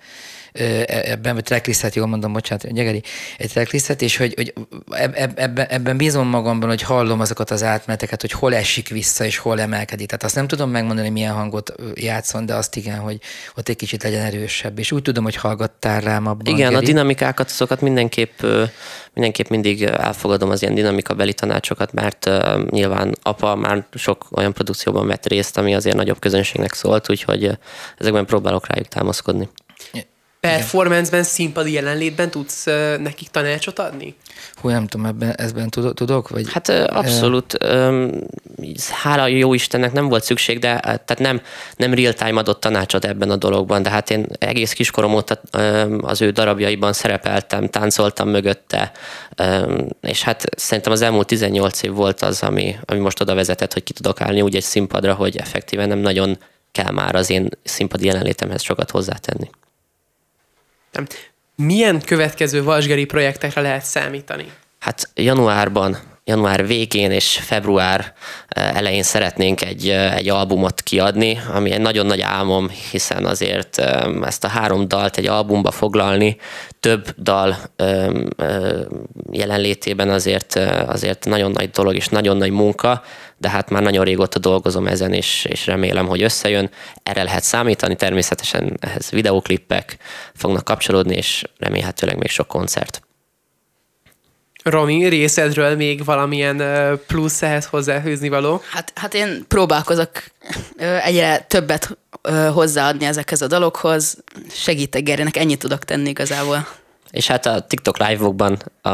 ebben 0.52 1.38
a 1.38 1.42
tracklistet, 1.42 1.96
jól 1.96 2.08
mondom, 2.08 2.34
bocsánat, 2.34 2.74
Gyegeri, 2.74 3.04
egy 3.38 3.50
tracklistet, 3.50 4.02
és 4.02 4.18
hogy, 4.18 4.34
hogy 4.34 4.54
ebben, 5.36 5.66
ebben 5.68 5.98
bízom 5.98 6.28
magamban, 6.28 6.70
hogy 6.70 6.82
hallom 6.82 7.20
azokat 7.20 7.52
az 7.52 7.64
átmeneteket, 7.64 8.22
hogy 8.22 8.32
hol 8.32 8.56
esik 8.56 8.90
vissza, 8.90 9.26
és 9.26 9.38
hol 9.38 9.60
emelkedik. 9.60 10.08
Tehát 10.08 10.24
azt 10.24 10.36
nem 10.36 10.48
tudom 10.48 10.70
megmondani, 10.70 11.10
milyen 11.10 11.34
hangot 11.34 11.74
játszon, 11.94 12.46
de 12.46 12.56
azt 12.56 12.76
igen, 12.76 13.00
hogy 13.00 13.20
ott 13.56 13.70
egy 13.70 13.76
kicsit 13.76 14.04
legyen 14.04 14.26
erősebb. 14.26 14.80
És 14.80 14.92
úgy 14.92 15.02
tudom, 15.02 15.24
hogy 15.24 15.36
hallgattál 15.36 16.02
rám 16.02 16.28
abban. 16.28 16.54
Igen, 16.54 16.72
Geri. 16.72 16.84
a 16.84 16.88
dinamikákat, 16.88 17.50
azokat 17.50 17.82
mindenképp 17.82 18.42
mindenképp 19.14 19.48
mindig 19.48 19.84
elfogadom 19.84 20.50
az 20.50 20.62
ilyen 20.62 20.76
dinamika 20.76 21.14
beli 21.14 21.34
tanácsokat, 21.34 21.94
mert 21.94 22.30
nyilván 22.70 23.16
apa 23.22 23.56
már 23.56 23.86
sok 23.94 24.26
olyan 24.32 24.54
produkcióban 24.54 25.08
vett 25.08 25.28
részt, 25.28 25.58
ami 25.58 25.76
azért 25.76 25.96
nagyobb 25.96 26.20
közönségnek 26.20 26.74
szólt, 26.74 27.10
úgyhogy 27.10 27.58
ezekben 27.98 28.26
próbálok 28.26 28.68
rájuk 28.68 28.88
támaszkodni. 28.88 29.50
Performance-ben, 30.40 31.24
színpadi 31.24 31.72
jelenlétben 31.72 32.30
tudsz 32.30 32.66
nekik 33.00 33.30
tanácsot 33.30 33.80
adni? 33.80 34.16
Hú, 34.62 34.70
nem 34.70 34.88
tudom, 34.88 35.06
ebben, 35.06 35.34
ezben 35.36 35.70
tudok? 35.70 36.30
Vagy, 36.30 36.52
hát 36.54 36.70
abszolút. 36.70 37.58
Hála 38.92 39.28
jó 39.28 39.54
Istennek 39.54 39.92
nem 39.92 40.08
volt 40.08 40.24
szükség, 40.24 40.60
de 40.60 40.80
tehát 40.80 41.20
nem, 41.20 41.42
nem 41.76 41.94
real-time 41.94 42.40
adott 42.40 42.60
tanácsot 42.60 43.06
ebben 43.06 43.30
a 43.30 43.36
dologban, 43.36 43.82
de 43.82 43.90
hát 43.90 44.10
én 44.10 44.26
egész 44.40 44.74
kiskorom 44.74 45.14
óta 45.14 45.42
az 46.02 46.22
ő 46.22 46.30
darabjaiban 46.32 46.94
szerepeltem, 46.94 47.68
táncoltam 47.68 48.30
mögötte, 48.30 48.92
és 50.02 50.24
hát 50.24 50.44
szerintem 50.56 50.92
az 50.92 51.02
elmúlt 51.02 51.28
18 51.28 51.84
év 51.84 51.92
volt 51.92 52.22
az, 52.22 52.44
ami, 52.44 52.76
ami 52.86 53.00
most 53.00 53.22
oda 53.22 53.36
vezetett, 53.36 53.74
hogy 53.74 53.84
ki 53.84 53.94
tudok 53.94 54.22
állni 54.22 54.42
úgy 54.42 54.56
egy 54.56 54.64
színpadra, 54.64 55.14
hogy 55.14 55.38
effektíven 55.38 55.88
nem 55.88 56.00
nagyon 56.00 56.38
kell 56.72 56.92
már 56.92 57.16
az 57.16 57.30
én 57.30 57.50
színpadi 57.64 58.06
jelenlétemhez 58.06 58.62
sokat 58.62 58.92
hozzátenni. 58.92 59.50
Nem. 60.92 61.06
Milyen 61.56 62.02
következő 62.02 62.64
Vasgeri 62.64 63.06
projektekre 63.06 63.62
lehet 63.62 63.84
számítani? 63.84 64.52
Hát 64.80 65.10
januárban, 65.16 65.98
január 66.30 66.68
végén 66.68 67.12
és 67.12 67.40
február 67.42 68.14
eh, 68.48 68.76
elején 68.76 69.04
szeretnénk 69.04 69.62
egy, 69.62 69.90
eh, 69.90 70.16
egy 70.16 70.30
albumot 70.30 70.82
kiadni, 70.82 71.42
ami 71.54 71.72
egy 71.72 71.82
nagyon 71.82 72.06
nagy 72.06 72.22
álmom, 72.22 72.70
hiszen 72.92 73.26
azért 73.26 73.78
eh, 73.78 74.06
ezt 74.22 74.44
a 74.44 74.48
három 74.48 74.88
dalt 74.88 75.18
egy 75.18 75.28
albumba 75.28 75.72
foglalni, 75.72 76.38
több 76.80 77.16
dal 77.18 77.58
jelenlétében 79.32 80.10
azért, 80.10 80.56
azért 80.88 81.26
nagyon 81.26 81.52
nagy 81.52 81.70
dolog 81.70 81.96
és 81.96 82.08
nagyon 82.08 82.38
nagy 82.38 82.52
munka, 82.52 83.04
de 83.38 83.50
hát 83.50 83.70
már 83.70 83.82
nagyon 83.82 84.06
régóta 84.06 84.40
dolgozom 84.40 84.88
ezen, 84.88 85.14
és, 85.14 85.46
és 85.50 85.66
remélem, 85.66 86.08
hogy 86.08 86.22
összejön. 86.22 86.70
Erre 87.04 87.24
lehet 87.24 87.44
számítani, 87.44 87.96
természetesen 87.96 88.78
ehhez 88.80 89.10
videoklippek 89.10 89.98
fognak 90.34 90.64
kapcsolódni, 90.64 91.16
és 91.16 91.44
remélhetőleg 91.58 92.18
még 92.18 92.30
sok 92.30 92.48
koncert. 92.48 93.09
Romi, 94.64 95.08
részedről 95.08 95.76
még 95.76 96.06
valamilyen 96.06 96.62
plusz 97.08 97.42
ehhez 97.42 97.66
hozzáhőzni 97.66 98.30
való? 98.30 98.62
Hát, 98.72 98.92
hát 98.96 99.14
én 99.14 99.46
próbálkozok 99.48 100.10
egyre 101.04 101.38
többet 101.38 101.98
hozzáadni 102.54 103.06
ezekhez 103.06 103.42
a 103.42 103.48
dalokhoz. 103.48 104.24
Segítek 104.52 105.04
Gerének, 105.04 105.38
ennyit 105.38 105.60
tudok 105.60 105.86
tenni 105.86 106.10
igazából. 106.10 106.68
És 107.12 107.28
hát 107.28 107.46
a 107.46 107.62
TikTok 107.62 107.98
live-okban 107.98 108.62
a, 108.82 108.90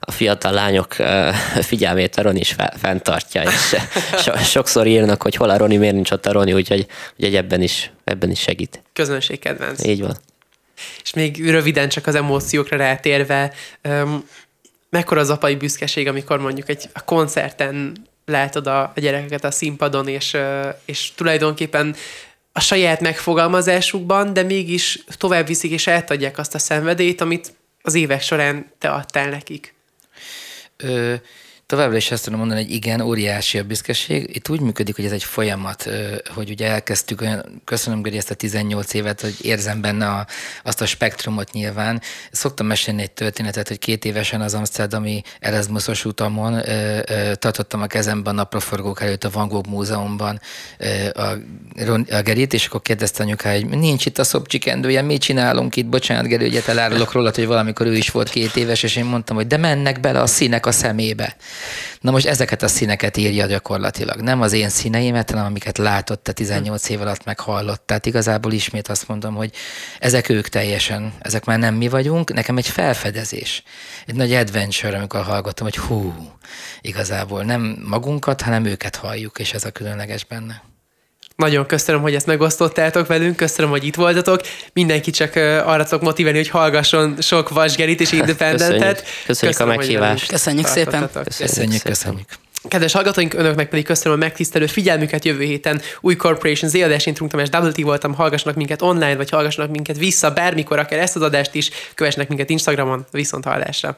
a 0.00 0.10
fiatal 0.10 0.52
lányok 0.52 0.96
figyelmét 1.60 2.16
a 2.16 2.22
Roni 2.22 2.40
is 2.40 2.56
fenntartja, 2.78 3.42
és 3.42 3.76
so, 4.24 4.36
sokszor 4.36 4.86
írnak, 4.86 5.22
hogy 5.22 5.34
hol 5.34 5.50
a 5.50 5.56
Roni, 5.56 5.76
miért 5.76 5.94
nincs 5.94 6.10
ott 6.10 6.26
a 6.26 6.32
Roni, 6.32 6.52
úgyhogy, 6.52 6.86
úgyhogy 7.16 7.36
ebben, 7.36 7.62
is, 7.62 7.90
ebben 8.04 8.30
is 8.30 8.40
segít. 8.40 8.82
Közönség 8.92 9.38
kedvenc. 9.38 9.84
Így 9.84 10.00
van. 10.00 10.16
És 11.02 11.14
még 11.14 11.50
röviden 11.50 11.88
csak 11.88 12.06
az 12.06 12.14
emóciókra 12.14 12.76
rátérve, 12.76 13.52
um, 13.84 14.24
mekkora 14.90 15.20
az 15.20 15.30
apai 15.30 15.56
büszkeség, 15.56 16.08
amikor 16.08 16.38
mondjuk 16.38 16.68
egy 16.68 16.88
a 16.92 17.04
koncerten 17.04 17.96
látod 18.24 18.66
a, 18.66 18.82
a 18.82 18.92
gyerekeket 18.94 19.44
a 19.44 19.50
színpadon, 19.50 20.08
és, 20.08 20.36
és 20.84 21.12
tulajdonképpen 21.14 21.96
a 22.52 22.60
saját 22.60 23.00
megfogalmazásukban, 23.00 24.32
de 24.32 24.42
mégis 24.42 25.04
tovább 25.18 25.46
viszik 25.46 25.70
és 25.70 25.86
eltadják 25.86 26.38
azt 26.38 26.54
a 26.54 26.58
szenvedélyt, 26.58 27.20
amit 27.20 27.52
az 27.82 27.94
évek 27.94 28.22
során 28.22 28.72
te 28.78 28.88
adtál 28.88 29.28
nekik. 29.28 29.74
Ö, 30.76 31.14
Továbbra 31.70 31.96
is 31.96 32.10
azt 32.10 32.24
tudom 32.24 32.38
mondani, 32.38 32.62
hogy 32.62 32.72
igen, 32.72 33.00
óriási 33.00 33.58
a 33.58 33.62
büszkeség. 33.62 34.36
Itt 34.36 34.48
úgy 34.48 34.60
működik, 34.60 34.96
hogy 34.96 35.04
ez 35.04 35.12
egy 35.12 35.24
folyamat, 35.24 35.90
hogy 36.34 36.50
ugye 36.50 36.68
elkezdtük, 36.68 37.20
olyan, 37.20 37.62
köszönöm 37.64 38.02
Göri 38.02 38.16
ezt 38.16 38.30
a 38.30 38.34
18 38.34 38.94
évet, 38.94 39.20
hogy 39.20 39.34
érzem 39.42 39.80
benne 39.80 40.06
a, 40.06 40.26
azt 40.64 40.80
a 40.80 40.86
spektrumot 40.86 41.52
nyilván. 41.52 42.00
Szoktam 42.30 42.66
mesélni 42.66 43.02
egy 43.02 43.10
történetet, 43.10 43.68
hogy 43.68 43.78
két 43.78 44.04
évesen 44.04 44.40
az 44.40 44.54
Amsterdami 44.54 45.22
Erasmusos 45.40 46.04
utamon 46.04 46.52
ö, 46.52 46.98
ö, 47.06 47.34
tartottam 47.34 47.82
a 47.82 47.86
kezemben 47.86 48.32
a 48.32 48.36
napraforgók 48.36 49.02
előtt 49.02 49.24
a 49.24 49.30
Van 49.30 49.48
Gogh 49.48 49.68
Múzeumban 49.68 50.40
ö, 50.78 51.20
a, 51.20 51.36
a 52.10 52.22
Gerit, 52.22 52.52
és 52.52 52.66
akkor 52.66 52.82
kérdezte 52.82 53.22
anyuká, 53.22 53.52
hogy 53.52 53.66
nincs 53.66 54.06
itt 54.06 54.18
a 54.18 54.24
szobcsikendője, 54.24 55.02
mit 55.02 55.20
csinálunk 55.20 55.76
itt? 55.76 55.86
Bocsánat, 55.86 56.26
Geri, 56.26 56.46
ugye 56.46 56.62
elárulok 56.66 57.12
róla, 57.12 57.30
hogy 57.34 57.46
valamikor 57.46 57.86
ő 57.86 57.96
is 57.96 58.10
volt 58.10 58.28
két 58.28 58.56
éves, 58.56 58.82
és 58.82 58.96
én 58.96 59.04
mondtam, 59.04 59.36
hogy 59.36 59.46
de 59.46 59.56
mennek 59.56 60.00
bele 60.00 60.20
a 60.20 60.26
színek 60.26 60.66
a 60.66 60.72
szemébe. 60.72 61.36
Na 62.00 62.10
most 62.10 62.26
ezeket 62.26 62.62
a 62.62 62.68
színeket 62.68 63.16
írja 63.16 63.46
gyakorlatilag. 63.46 64.20
Nem 64.20 64.40
az 64.40 64.52
én 64.52 64.68
színeimet, 64.68 65.30
hanem 65.30 65.44
amiket 65.44 65.78
látott 65.78 66.28
a 66.28 66.32
18 66.32 66.88
év 66.88 67.00
alatt 67.00 67.24
meghallott. 67.24 67.86
Tehát 67.86 68.06
igazából 68.06 68.52
ismét 68.52 68.88
azt 68.88 69.08
mondom, 69.08 69.34
hogy 69.34 69.52
ezek 69.98 70.28
ők 70.28 70.48
teljesen, 70.48 71.12
ezek 71.18 71.44
már 71.44 71.58
nem 71.58 71.74
mi 71.74 71.88
vagyunk. 71.88 72.32
Nekem 72.32 72.56
egy 72.56 72.68
felfedezés, 72.68 73.62
egy 74.06 74.14
nagy 74.14 74.32
adventure, 74.32 74.96
amikor 74.96 75.22
hallgatom, 75.22 75.66
hogy 75.66 75.76
hú, 75.76 76.14
igazából 76.80 77.42
nem 77.44 77.82
magunkat, 77.88 78.42
hanem 78.42 78.64
őket 78.64 78.96
halljuk, 78.96 79.38
és 79.38 79.52
ez 79.52 79.64
a 79.64 79.70
különleges 79.70 80.24
benne. 80.24 80.69
Nagyon 81.40 81.66
köszönöm, 81.66 82.00
hogy 82.00 82.14
ezt 82.14 82.26
megosztottátok 82.26 83.06
velünk, 83.06 83.36
köszönöm, 83.36 83.70
hogy 83.70 83.84
itt 83.84 83.94
voltatok. 83.94 84.40
Mindenki 84.72 85.10
csak 85.10 85.36
arra 85.66 85.84
tudok 85.84 86.02
motiválni, 86.02 86.38
hogy 86.38 86.48
hallgasson 86.48 87.16
sok 87.20 87.48
Vasgerit 87.48 88.00
és 88.00 88.12
Independentet. 88.20 89.04
Köszönjük, 89.26 89.26
köszönjük 89.26 89.56
köszönöm, 89.56 89.72
a 89.72 89.76
meghívást. 89.76 90.28
Köszönjük 90.30 90.66
szépen. 90.66 91.10
Köszönjük, 91.12 91.38
köszönjük. 91.38 91.82
köszönjük. 91.82 92.28
Kedves 92.68 92.92
hallgatóink, 92.92 93.34
önöknek 93.34 93.68
pedig 93.68 93.84
köszönöm 93.84 94.18
a 94.18 94.20
megtisztelő 94.20 94.66
figyelmüket 94.66 95.24
jövő 95.24 95.44
héten. 95.44 95.80
Új 96.00 96.16
Corporation 96.16 96.70
Z 96.70 96.74
adás, 96.74 97.06
én 97.06 97.14
Trunk 97.14 97.32
Double 97.42 97.72
T 97.72 97.82
voltam, 97.82 98.14
hallgassanak 98.14 98.56
minket 98.56 98.82
online, 98.82 99.16
vagy 99.16 99.30
hallgassanak 99.30 99.70
minket 99.70 99.98
vissza 99.98 100.30
bármikor, 100.30 100.78
akár 100.78 100.98
ezt 100.98 101.16
az 101.16 101.22
adást 101.22 101.54
is, 101.54 101.70
kövessenek 101.94 102.28
minket 102.28 102.50
Instagramon, 102.50 103.06
viszont 103.10 103.44
hallásra. 103.44 103.96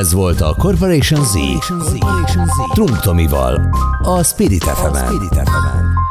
Ez 0.00 0.12
volt 0.12 0.40
a 0.40 0.54
Corporation 0.58 1.24
Z. 1.24 1.32
Corporation 1.32 2.46
Z. 2.46 2.74
Trunk 2.74 3.00
Tomival. 3.00 3.68
A 4.02 4.22
Spirit 4.22 4.64
fm 4.64 6.01